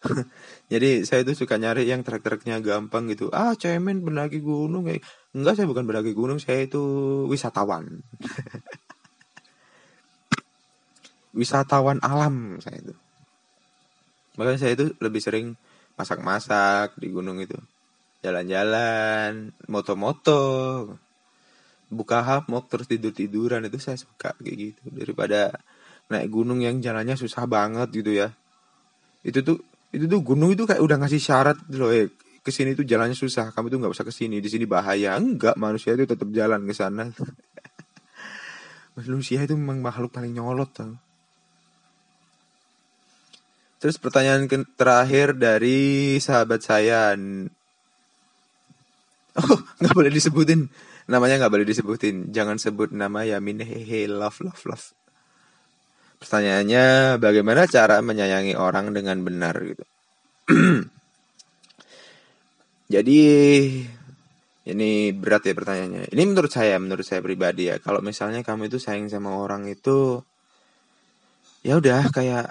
Jadi 0.72 1.04
saya 1.06 1.22
tuh 1.22 1.36
suka 1.36 1.60
nyari 1.60 1.86
yang 1.86 2.02
trek-treknya 2.02 2.58
gampang 2.58 3.06
gitu. 3.12 3.28
Ah, 3.30 3.52
cemen 3.54 4.02
pendaki 4.02 4.40
gunung 4.42 4.88
kayak 4.88 5.04
enggak 5.36 5.54
saya 5.58 5.66
bukan 5.70 5.86
pendaki 5.86 6.12
gunung, 6.14 6.42
saya 6.42 6.66
itu 6.66 6.82
wisatawan. 7.30 8.02
wisatawan 11.38 12.02
alam 12.02 12.58
saya 12.58 12.82
itu. 12.82 12.94
Makanya 14.38 14.58
saya 14.58 14.72
itu 14.74 14.86
lebih 14.98 15.22
sering 15.22 15.54
masak-masak 15.94 16.98
di 16.98 17.12
gunung 17.12 17.38
itu. 17.42 17.58
Jalan-jalan, 18.24 19.52
moto-moto. 19.68 20.42
Buka 21.90 22.22
hammock 22.22 22.70
terus 22.70 22.86
tidur-tiduran 22.86 23.66
itu 23.66 23.82
saya 23.82 23.98
suka 23.98 24.30
kayak 24.38 24.56
gitu 24.56 24.82
daripada 24.94 25.58
naik 26.06 26.30
gunung 26.30 26.62
yang 26.62 26.78
jalannya 26.78 27.18
susah 27.18 27.50
banget 27.50 27.90
gitu 27.90 28.14
ya. 28.14 28.30
Itu 29.26 29.42
tuh 29.42 29.58
itu 29.90 30.06
tuh 30.06 30.22
gunung 30.22 30.54
itu 30.54 30.70
kayak 30.70 30.78
udah 30.78 31.02
ngasih 31.02 31.18
syarat 31.18 31.58
loh 31.74 31.90
eh 32.40 32.44
ke 32.44 32.48
sini 32.48 32.72
tuh 32.72 32.88
jalannya 32.88 33.12
susah 33.12 33.52
kamu 33.52 33.68
tuh 33.68 33.78
nggak 33.84 33.92
usah 33.92 34.06
ke 34.08 34.12
sini 34.12 34.40
di 34.40 34.48
sini 34.48 34.64
bahaya. 34.64 35.12
Enggak 35.20 35.60
manusia 35.60 35.92
itu 35.92 36.08
tetap 36.08 36.28
jalan 36.32 36.64
ke 36.64 36.72
sana. 36.72 37.12
Manusia 38.98 39.40
itu 39.46 39.54
memang 39.54 39.80
makhluk 39.80 40.12
paling 40.12 40.34
nyolot 40.34 40.68
tau. 40.74 40.92
Terus 43.80 43.96
pertanyaan 43.96 44.44
terakhir 44.76 45.36
dari 45.36 46.16
sahabat 46.20 46.60
saya. 46.64 47.12
Oh 49.30 49.62
nggak 49.78 49.94
boleh 49.94 50.10
disebutin. 50.10 50.66
Namanya 51.06 51.38
nggak 51.38 51.54
boleh 51.54 51.66
disebutin. 51.68 52.34
Jangan 52.34 52.58
sebut 52.58 52.90
nama 52.90 53.22
Yamin. 53.22 53.62
Hehe 53.62 54.10
love 54.10 54.42
love 54.42 54.58
love. 54.66 54.90
Pertanyaannya, 56.20 57.16
bagaimana 57.16 57.64
cara 57.64 58.04
menyayangi 58.04 58.52
orang 58.52 58.92
dengan 58.92 59.24
benar 59.24 59.56
gitu? 59.64 59.84
Jadi 62.90 63.20
ini 64.66 64.90
berat 65.14 65.46
ya 65.46 65.54
pertanyaannya. 65.54 66.10
Ini 66.10 66.22
menurut 66.26 66.50
saya, 66.50 66.74
menurut 66.82 67.06
saya 67.06 67.22
pribadi 67.22 67.70
ya. 67.70 67.78
Kalau 67.78 68.02
misalnya 68.02 68.42
kamu 68.42 68.66
itu 68.66 68.82
sayang 68.82 69.06
sama 69.06 69.30
orang 69.38 69.70
itu, 69.70 70.18
ya 71.62 71.78
udah 71.78 72.10
kayak 72.10 72.50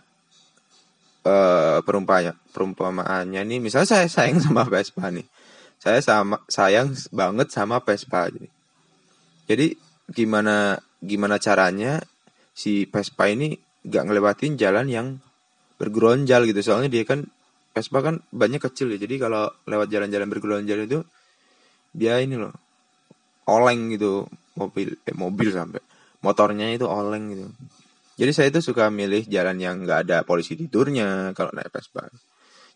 uh, 1.28 1.84
perumpanya, 1.84 2.39
perumpamaannya 2.56 3.43
nih. 3.43 3.60
Misalnya 3.60 3.99
saya 3.99 4.08
sayang 4.08 4.39
sama 4.39 4.63
Vespa 4.63 5.12
nih, 5.12 5.28
saya 5.75 5.99
sama 5.99 6.39
sayang 6.47 6.95
banget 7.12 7.52
sama 7.52 7.84
Vespa. 7.84 8.32
Jadi, 8.32 8.47
jadi 9.43 9.67
gimana 10.15 10.80
gimana 11.04 11.36
caranya 11.36 11.99
si 12.56 12.88
Vespa 12.88 13.28
ini 13.28 13.56
gak 13.88 14.08
ngelewatin 14.08 14.60
jalan 14.60 14.88
yang 14.91 15.08
bergeronjal 15.80 16.43
gitu 16.43 16.60
soalnya 16.60 16.91
dia 16.91 17.08
kan 17.08 17.23
Vespa 17.80 18.04
kan 18.04 18.20
banyak 18.36 18.60
kecil 18.60 18.92
ya. 18.92 19.00
Jadi 19.00 19.15
kalau 19.15 19.48
lewat 19.63 19.88
jalan-jalan 19.88 20.28
bergeronjal 20.28 20.80
itu 20.84 21.00
dia 21.96 22.20
ini 22.20 22.36
loh 22.36 22.52
oleng 23.48 23.96
gitu. 23.96 24.28
Mobil 24.60 25.00
eh, 25.08 25.15
mobil 25.15 25.50
sampai. 25.56 25.80
Motornya 26.20 26.68
itu 26.76 26.84
oleng 26.84 27.32
gitu. 27.32 27.48
Jadi 28.20 28.32
saya 28.36 28.48
itu 28.52 28.60
suka 28.60 28.92
milih 28.92 29.32
jalan 29.32 29.56
yang 29.56 29.88
nggak 29.88 30.00
ada 30.04 30.18
polisi 30.28 30.60
tidurnya 30.60 31.32
kalau 31.32 31.56
naik 31.56 31.72
Vespa. 31.72 32.12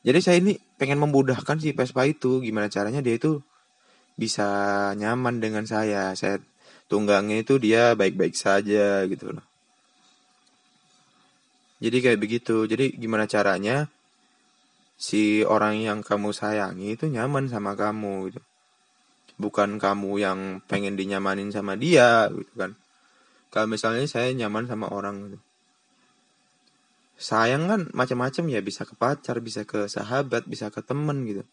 Jadi 0.04 0.20
saya 0.24 0.40
ini 0.40 0.56
pengen 0.80 1.04
memudahkan 1.04 1.60
si 1.60 1.76
Vespa 1.76 2.08
itu 2.08 2.40
gimana 2.40 2.72
caranya 2.72 3.04
dia 3.04 3.20
itu 3.20 3.44
bisa 4.16 4.48
nyaman 4.96 5.44
dengan 5.44 5.68
saya. 5.68 6.16
Saya 6.16 6.40
tunggangnya 6.88 7.44
itu 7.44 7.60
dia 7.60 7.92
baik-baik 8.00 8.36
saja 8.40 9.04
gitu 9.04 9.36
loh. 9.36 9.44
Jadi 11.84 11.98
kayak 12.00 12.20
begitu. 12.24 12.64
Jadi 12.64 12.96
gimana 12.96 13.28
caranya 13.28 13.92
si 15.04 15.44
orang 15.44 15.84
yang 15.84 16.00
kamu 16.00 16.32
sayangi 16.32 16.96
itu 16.96 17.12
nyaman 17.12 17.52
sama 17.52 17.76
kamu 17.76 18.32
gitu. 18.32 18.42
Bukan 19.36 19.76
kamu 19.76 20.12
yang 20.24 20.40
pengen 20.64 20.96
dinyamanin 20.96 21.52
sama 21.52 21.76
dia 21.76 22.32
gitu 22.32 22.54
kan. 22.56 22.80
Kalau 23.52 23.68
misalnya 23.68 24.08
saya 24.08 24.32
nyaman 24.32 24.64
sama 24.64 24.88
orang 24.88 25.28
gitu. 25.28 25.40
Sayang 27.20 27.68
kan 27.68 27.82
macam-macam 27.92 28.44
ya 28.48 28.64
bisa 28.64 28.88
ke 28.88 28.96
pacar 28.96 29.44
bisa 29.44 29.68
ke 29.68 29.92
sahabat 29.92 30.48
bisa 30.48 30.72
ke 30.72 30.80
temen 30.80 31.28
gitu. 31.28 31.44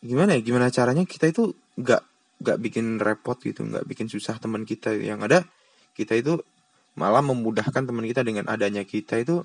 Gimana 0.00 0.40
ya 0.40 0.40
gimana 0.40 0.72
caranya 0.72 1.04
kita 1.04 1.28
itu 1.28 1.52
nggak 1.76 2.00
nggak 2.40 2.58
bikin 2.64 2.96
repot 2.96 3.36
gitu 3.40 3.64
nggak 3.64 3.84
bikin 3.84 4.08
susah 4.12 4.36
teman 4.36 4.68
kita 4.68 4.92
yang 4.92 5.24
ada 5.24 5.44
kita 5.96 6.16
itu 6.20 6.40
malah 6.96 7.24
memudahkan 7.24 7.84
teman 7.84 8.04
kita 8.04 8.20
dengan 8.24 8.44
adanya 8.48 8.84
kita 8.84 9.20
itu 9.20 9.44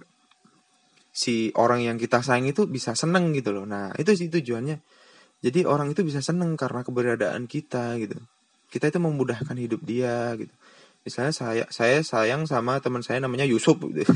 si 1.12 1.52
orang 1.60 1.84
yang 1.84 2.00
kita 2.00 2.24
sayang 2.24 2.48
itu 2.48 2.66
bisa 2.66 2.96
seneng 2.96 3.36
gitu 3.36 3.52
loh. 3.52 3.68
Nah 3.68 3.92
itu 4.00 4.16
sih 4.16 4.32
tujuannya. 4.32 4.80
Jadi 5.44 5.68
orang 5.68 5.92
itu 5.92 6.02
bisa 6.08 6.24
seneng 6.24 6.56
karena 6.56 6.82
keberadaan 6.88 7.46
kita 7.46 8.00
gitu. 8.00 8.18
Kita 8.72 8.88
itu 8.88 9.00
memudahkan 9.04 9.54
hidup 9.60 9.84
dia 9.84 10.34
gitu. 10.40 10.54
Misalnya 11.04 11.34
saya 11.36 11.66
saya 11.68 12.00
sayang 12.06 12.48
sama 12.48 12.80
teman 12.80 13.04
saya 13.04 13.20
namanya 13.20 13.44
Yusuf 13.44 13.76
gitu. 13.84 14.08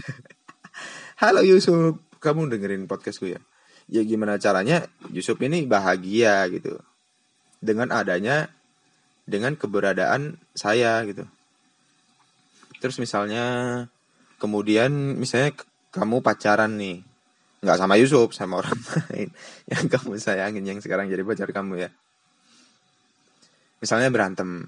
halo 1.21 1.43
Yusuf 1.43 1.99
kamu 2.23 2.47
dengerin 2.55 2.87
podcastku 2.87 3.27
ya? 3.27 3.41
Ya 3.91 4.01
gimana 4.01 4.39
caranya 4.39 4.87
Yusuf 5.11 5.35
ini 5.43 5.67
bahagia 5.67 6.47
gitu. 6.47 6.79
Dengan 7.59 7.91
adanya 7.91 8.53
dengan 9.25 9.57
keberadaan 9.57 10.37
saya 10.53 11.01
gitu. 11.09 11.25
Terus 12.79 13.01
misalnya 13.01 13.45
kemudian 14.37 15.17
misalnya 15.17 15.57
kamu 15.95 16.19
pacaran 16.19 16.75
nih. 16.75 16.99
Nggak 17.63 17.79
sama 17.79 17.95
Yusuf 17.95 18.35
sama 18.35 18.59
orang 18.59 18.75
lain. 19.07 19.31
Yang 19.71 19.85
kamu 19.95 20.19
sayangin 20.19 20.63
yang 20.67 20.79
sekarang 20.83 21.07
jadi 21.07 21.23
pacar 21.23 21.55
kamu 21.55 21.87
ya. 21.87 21.89
Misalnya 23.79 24.11
berantem. 24.11 24.67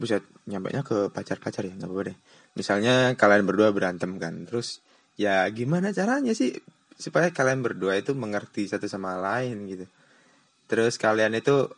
Buset 0.00 0.24
nyampe 0.48 0.72
ke 0.72 1.12
pacar-pacar 1.12 1.68
ya 1.68 1.76
nggak 1.76 1.92
deh. 2.08 2.16
Misalnya 2.56 3.12
kalian 3.12 3.44
berdua 3.44 3.72
berantem 3.76 4.16
kan 4.16 4.48
terus 4.48 4.80
ya 5.20 5.44
gimana 5.52 5.92
caranya 5.92 6.32
sih 6.36 6.52
supaya 6.96 7.32
kalian 7.32 7.64
berdua 7.64 7.96
itu 8.00 8.16
mengerti 8.16 8.64
satu 8.64 8.88
sama 8.88 9.20
lain 9.20 9.68
gitu. 9.68 9.84
Terus 10.68 10.96
kalian 10.96 11.36
itu 11.36 11.68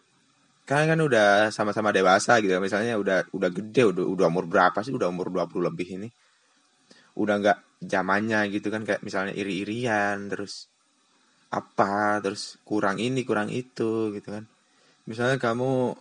kalian 0.66 0.94
kan 0.94 1.00
udah 1.02 1.28
sama-sama 1.50 1.90
dewasa 1.90 2.38
gitu 2.38 2.54
misalnya 2.62 2.94
udah 2.98 3.26
udah 3.34 3.50
gede 3.50 3.82
udah 3.90 4.04
udah 4.06 4.26
umur 4.30 4.46
berapa 4.46 4.78
sih? 4.82 4.94
Udah 4.94 5.10
umur 5.10 5.30
20 5.30 5.68
lebih 5.70 5.88
ini 5.98 6.08
udah 7.18 7.36
nggak 7.42 7.58
zamannya 7.82 8.46
gitu 8.54 8.70
kan 8.70 8.86
kayak 8.86 9.02
misalnya 9.02 9.34
iri-irian 9.34 10.30
terus 10.30 10.70
apa 11.48 12.20
terus 12.20 12.60
kurang 12.62 13.02
ini 13.02 13.26
kurang 13.26 13.50
itu 13.50 14.14
gitu 14.14 14.28
kan. 14.30 14.44
Misalnya 15.08 15.40
kamu 15.40 15.96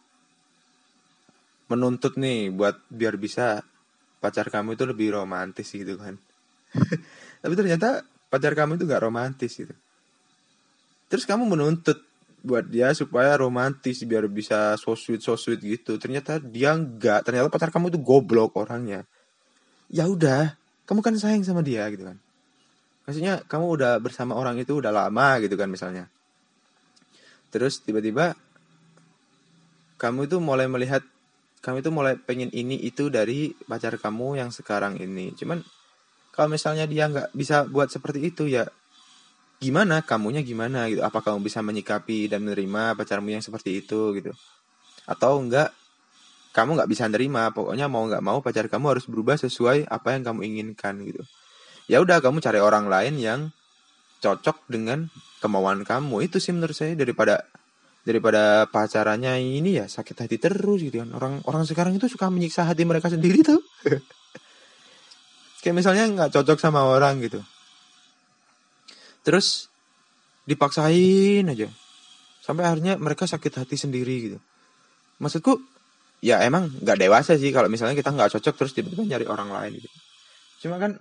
menuntut 1.67 2.15
nih 2.15 2.51
buat 2.51 2.79
biar 2.91 3.19
bisa 3.19 3.63
pacar 4.23 4.47
kamu 4.47 4.75
itu 4.75 4.83
lebih 4.87 5.07
romantis 5.15 5.71
gitu 5.71 5.95
kan. 5.99 6.15
Tapi 7.43 7.53
ternyata 7.55 8.03
pacar 8.27 8.53
kamu 8.55 8.75
itu 8.79 8.83
gak 8.87 9.03
romantis 9.03 9.55
gitu. 9.55 9.75
Terus 11.07 11.23
kamu 11.23 11.47
menuntut 11.47 12.03
buat 12.43 12.67
dia 12.67 12.91
supaya 12.95 13.35
romantis 13.39 14.03
biar 14.03 14.27
bisa 14.27 14.75
so 14.75 14.95
sweet 14.95 15.23
so 15.23 15.39
sweet 15.39 15.63
gitu. 15.63 15.95
Ternyata 15.95 16.43
dia 16.43 16.75
enggak 16.75 17.23
ternyata 17.23 17.47
pacar 17.47 17.71
kamu 17.71 17.95
itu 17.95 17.99
goblok 18.03 18.59
orangnya. 18.59 19.07
Ya 19.87 20.07
udah 20.07 20.66
kamu 20.87 20.99
kan 21.03 21.13
sayang 21.19 21.43
sama 21.43 21.59
dia 21.59 21.83
gitu 21.91 22.07
kan? 22.07 22.17
Maksudnya 23.03 23.43
kamu 23.43 23.65
udah 23.79 23.93
bersama 23.99 24.35
orang 24.35 24.55
itu 24.59 24.79
udah 24.79 24.91
lama 24.91 25.39
gitu 25.43 25.59
kan 25.59 25.67
misalnya. 25.67 26.07
Terus 27.51 27.83
tiba-tiba 27.83 28.35
kamu 29.99 30.31
itu 30.31 30.37
mulai 30.39 30.67
melihat 30.71 31.03
kamu 31.59 31.83
itu 31.83 31.91
mulai 31.91 32.15
pengen 32.15 32.47
ini 32.55 32.79
itu 32.79 33.11
dari 33.11 33.51
pacar 33.67 33.99
kamu 33.99 34.39
yang 34.39 34.49
sekarang 34.55 34.95
ini. 34.99 35.35
Cuman 35.35 35.59
kalau 36.31 36.53
misalnya 36.53 36.87
dia 36.87 37.09
nggak 37.11 37.35
bisa 37.35 37.67
buat 37.67 37.91
seperti 37.91 38.23
itu 38.23 38.47
ya 38.47 38.67
gimana? 39.57 40.05
Kamunya 40.05 40.45
gimana 40.45 40.87
gitu? 40.87 41.03
Apa 41.03 41.19
kamu 41.19 41.43
bisa 41.43 41.59
menyikapi 41.59 42.31
dan 42.31 42.45
menerima 42.45 42.95
pacarmu 42.95 43.33
yang 43.33 43.43
seperti 43.43 43.83
itu 43.83 44.15
gitu? 44.15 44.31
Atau 45.09 45.41
enggak 45.41 45.73
kamu 46.57 46.81
nggak 46.81 46.89
bisa 46.89 47.05
nerima. 47.05 47.53
Pokoknya 47.53 47.85
mau 47.85 48.01
nggak 48.09 48.25
mau 48.25 48.41
pacar 48.41 48.65
kamu 48.65 48.97
harus 48.97 49.05
berubah 49.05 49.37
sesuai 49.37 49.85
apa 49.85 50.17
yang 50.17 50.25
kamu 50.25 50.41
inginkan 50.41 50.97
gitu. 51.05 51.21
Ya 51.85 52.01
udah 52.01 52.17
kamu 52.17 52.41
cari 52.41 52.57
orang 52.57 52.89
lain 52.89 53.21
yang 53.21 53.39
cocok 54.25 54.65
dengan 54.65 55.13
kemauan 55.37 55.85
kamu. 55.85 56.25
Itu 56.25 56.41
sih 56.41 56.57
menurut 56.57 56.73
saya 56.73 56.97
daripada 56.97 57.45
daripada 58.01 58.65
pacarannya 58.73 59.37
ini 59.37 59.77
ya 59.77 59.85
sakit 59.85 60.25
hati 60.25 60.41
terus 60.41 60.81
gitu 60.81 60.97
kan. 60.97 61.13
Orang 61.13 61.45
orang 61.45 61.69
sekarang 61.69 61.93
itu 61.93 62.09
suka 62.09 62.25
menyiksa 62.33 62.65
hati 62.65 62.89
mereka 62.89 63.13
sendiri 63.13 63.45
tuh. 63.45 63.61
Kayak 65.61 65.77
misalnya 65.77 66.09
nggak 66.09 66.33
cocok 66.33 66.57
sama 66.57 66.89
orang 66.89 67.21
gitu. 67.21 67.37
Terus 69.21 69.69
dipaksain 70.49 71.45
aja. 71.45 71.69
Sampai 72.41 72.65
akhirnya 72.65 72.97
mereka 72.97 73.29
sakit 73.29 73.61
hati 73.61 73.77
sendiri 73.77 74.15
gitu. 74.31 74.39
Maksudku 75.21 75.76
ya 76.23 76.41
emang 76.41 76.69
nggak 76.81 76.97
dewasa 76.97 77.37
sih 77.37 77.53
kalau 77.53 77.69
misalnya 77.69 77.93
kita 77.93 78.09
nggak 78.13 78.37
cocok 78.37 78.55
terus 78.57 78.71
tiba-tiba 78.73 79.05
nyari 79.05 79.25
orang 79.29 79.49
lain 79.53 79.71
gitu 79.77 79.89
cuma 80.65 80.81
kan 80.81 80.97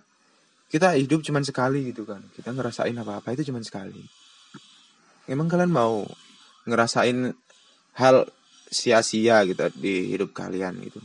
kita 0.69 0.99
hidup 0.99 1.25
cuma 1.25 1.41
sekali 1.41 1.89
gitu 1.91 2.05
kan 2.05 2.21
kita 2.37 2.53
ngerasain 2.53 2.97
apa-apa 2.97 3.33
itu 3.33 3.49
cuma 3.49 3.63
sekali 3.65 3.97
emang 5.31 5.49
kalian 5.49 5.73
mau 5.73 6.05
ngerasain 6.69 7.33
hal 7.97 8.29
sia-sia 8.69 9.47
gitu 9.49 9.73
di 9.79 10.13
hidup 10.13 10.37
kalian 10.37 10.77
gitu 10.85 11.01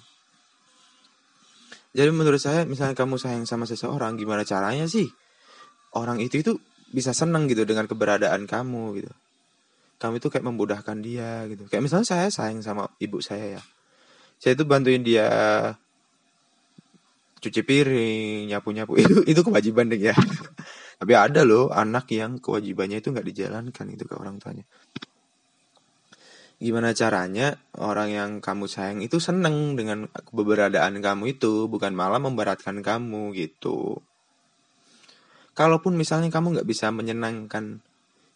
jadi 1.92 2.12
menurut 2.12 2.40
saya 2.40 2.64
misalnya 2.68 2.96
kamu 2.96 3.20
sayang 3.20 3.44
sama 3.48 3.68
seseorang 3.68 4.20
gimana 4.20 4.44
caranya 4.44 4.88
sih 4.88 5.08
orang 5.96 6.24
itu 6.24 6.40
itu 6.40 6.56
bisa 6.92 7.16
seneng 7.16 7.48
gitu 7.48 7.64
dengan 7.64 7.88
keberadaan 7.88 8.46
kamu 8.46 9.02
gitu. 9.02 9.12
Kamu 9.98 10.20
itu 10.20 10.28
kayak 10.28 10.46
memudahkan 10.46 10.98
dia 11.00 11.48
gitu. 11.48 11.68
Kayak 11.72 11.88
misalnya 11.88 12.08
saya 12.08 12.28
sayang 12.28 12.60
sama 12.62 12.92
ibu 13.00 13.24
saya 13.24 13.60
ya. 13.60 13.62
Saya 14.42 14.58
itu 14.58 14.66
bantuin 14.66 15.06
dia 15.06 15.30
cuci 17.42 17.62
piring, 17.62 18.50
nyapu-nyapu. 18.50 18.98
Itu 19.02 19.22
itu 19.26 19.42
kewajiban 19.46 19.94
deh 19.94 20.02
ya. 20.02 20.18
Tapi 21.02 21.14
ada 21.14 21.46
loh 21.46 21.70
anak 21.70 22.10
yang 22.14 22.38
kewajibannya 22.38 23.02
itu 23.02 23.10
nggak 23.10 23.26
dijalankan 23.26 23.86
itu 23.90 24.06
ke 24.06 24.14
orang 24.14 24.38
tuanya. 24.38 24.62
Gimana 26.62 26.94
caranya 26.94 27.58
orang 27.82 28.10
yang 28.14 28.30
kamu 28.38 28.70
sayang 28.70 29.02
itu 29.02 29.18
seneng 29.18 29.74
dengan 29.74 30.06
keberadaan 30.14 31.02
kamu 31.02 31.42
itu 31.42 31.66
bukan 31.66 31.98
malah 31.98 32.22
memberatkan 32.22 32.86
kamu 32.86 33.34
gitu. 33.34 33.98
Kalaupun 35.58 35.98
misalnya 35.98 36.30
kamu 36.30 36.62
nggak 36.62 36.70
bisa 36.70 36.94
menyenangkan 36.94 37.82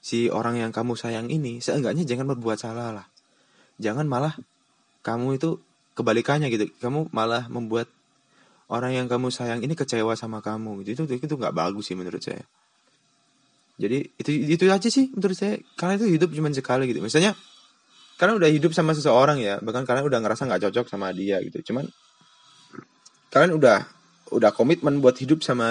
si 0.02 0.34
orang 0.34 0.58
yang 0.58 0.74
kamu 0.74 0.98
sayang 0.98 1.30
ini 1.30 1.62
seenggaknya 1.62 2.02
jangan 2.02 2.34
berbuat 2.34 2.58
salah 2.58 2.90
lah. 2.90 3.06
Jangan 3.78 4.10
malah 4.10 4.34
kamu 5.06 5.38
itu 5.38 5.62
kebalikannya 5.96 6.52
gitu. 6.52 6.70
Kamu 6.78 7.10
malah 7.16 7.48
membuat 7.48 7.88
orang 8.68 8.94
yang 8.94 9.08
kamu 9.08 9.32
sayang 9.32 9.64
ini 9.64 9.74
kecewa 9.74 10.14
sama 10.14 10.44
kamu 10.44 10.84
gitu. 10.84 11.08
Itu 11.08 11.18
itu 11.18 11.36
nggak 11.40 11.56
bagus 11.56 11.90
sih 11.90 11.96
menurut 11.98 12.20
saya. 12.22 12.44
Jadi 13.76 14.08
itu 14.20 14.32
itu 14.60 14.64
aja 14.68 14.88
sih 14.92 15.10
menurut 15.16 15.36
saya. 15.40 15.56
Karena 15.80 15.98
itu 15.98 16.06
hidup 16.12 16.30
cuma 16.36 16.52
sekali 16.52 16.92
gitu. 16.92 17.00
Misalnya 17.00 17.34
karena 18.16 18.36
udah 18.36 18.48
hidup 18.52 18.72
sama 18.72 18.96
seseorang 18.96 19.44
ya 19.44 19.60
bahkan 19.60 19.84
kalian 19.84 20.08
udah 20.08 20.20
ngerasa 20.24 20.48
nggak 20.48 20.70
cocok 20.70 20.86
sama 20.92 21.16
dia 21.16 21.40
gitu. 21.42 21.72
Cuman 21.72 21.88
kalian 23.32 23.56
udah 23.56 23.88
udah 24.36 24.52
komitmen 24.52 25.00
buat 25.00 25.16
hidup 25.16 25.46
sama 25.46 25.68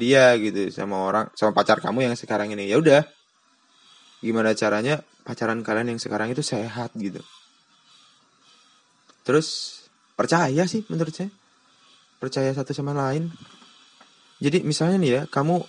dia 0.00 0.34
gitu 0.40 0.72
sama 0.74 1.06
orang 1.06 1.26
sama 1.38 1.54
pacar 1.54 1.78
kamu 1.78 2.10
yang 2.10 2.14
sekarang 2.18 2.50
ini. 2.50 2.66
Ya 2.66 2.82
udah 2.82 3.06
gimana 4.24 4.56
caranya 4.56 5.04
pacaran 5.22 5.60
kalian 5.60 5.94
yang 5.94 6.00
sekarang 6.00 6.32
itu 6.32 6.40
sehat 6.40 6.90
gitu 6.96 7.20
terus 9.26 9.82
percaya 10.14 10.62
sih 10.70 10.86
menurut 10.86 11.12
saya. 11.12 11.30
Percaya 12.22 12.54
satu 12.54 12.72
sama 12.72 12.94
lain. 12.94 13.28
Jadi 14.40 14.64
misalnya 14.64 14.96
nih 15.02 15.10
ya 15.10 15.22
kamu 15.28 15.66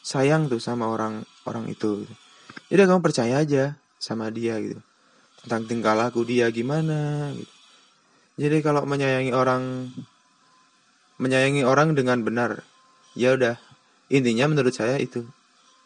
sayang 0.00 0.48
tuh 0.48 0.62
sama 0.62 0.88
orang 0.88 1.26
orang 1.44 1.68
itu. 1.68 2.08
Jadi 2.70 2.86
kamu 2.86 3.02
percaya 3.02 3.42
aja 3.42 3.76
sama 4.00 4.30
dia 4.32 4.56
gitu. 4.62 4.80
Tentang 5.44 5.68
tingkah 5.68 5.92
laku 5.98 6.24
dia 6.24 6.48
gimana 6.48 7.32
gitu. 7.34 7.52
Jadi 8.40 8.64
kalau 8.64 8.88
menyayangi 8.88 9.36
orang 9.36 9.92
menyayangi 11.20 11.62
orang 11.68 11.92
dengan 11.92 12.24
benar, 12.24 12.64
ya 13.12 13.36
udah. 13.36 13.60
Intinya 14.08 14.48
menurut 14.48 14.72
saya 14.72 14.96
itu 14.96 15.28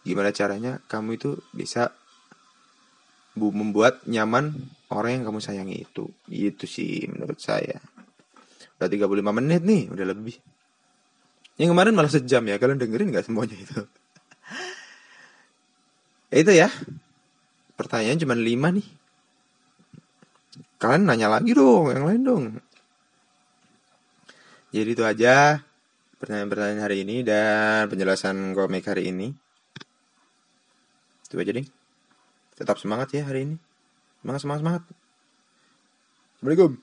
gimana 0.06 0.30
caranya 0.30 0.78
kamu 0.86 1.18
itu 1.18 1.30
bisa 1.50 1.90
bu 3.34 3.50
membuat 3.50 4.04
nyaman 4.06 4.70
orang 4.94 5.20
yang 5.20 5.24
kamu 5.26 5.40
sayangi 5.42 5.76
itu. 5.82 6.06
Itu 6.30 6.64
sih 6.64 7.04
menurut 7.10 7.38
saya. 7.42 7.78
Udah 8.78 8.88
35 8.88 9.38
menit 9.38 9.62
nih 9.62 9.90
udah 9.90 10.06
lebih. 10.08 10.36
Yang 11.58 11.68
kemarin 11.70 11.94
malah 11.94 12.10
sejam 12.10 12.42
ya 12.46 12.58
kalian 12.58 12.78
dengerin 12.78 13.14
nggak 13.14 13.26
semuanya 13.26 13.54
itu? 13.54 13.80
Itu 16.42 16.50
ya. 16.50 16.66
Pertanyaan 17.78 18.18
cuma 18.18 18.34
lima 18.34 18.74
nih. 18.74 18.86
Kalian 20.82 21.06
nanya 21.06 21.30
lagi 21.30 21.54
dong 21.54 21.90
yang 21.94 22.04
lain 22.06 22.22
dong. 22.22 22.44
Jadi 24.74 24.90
itu 24.90 25.06
aja 25.06 25.62
pertanyaan-pertanyaan 26.18 26.82
hari 26.82 27.06
ini 27.06 27.22
dan 27.22 27.86
penjelasan 27.86 28.50
komik 28.58 28.90
hari 28.90 29.14
ini. 29.14 29.30
Itu 31.30 31.38
aja 31.38 31.54
deh 31.54 31.66
tetap 32.54 32.78
semangat 32.78 33.10
ya 33.10 33.26
hari 33.26 33.50
ini 33.50 33.56
semangat 34.24 34.40
semangat 34.40 34.60
semangat. 34.64 34.82
Assalamualaikum 36.40 36.80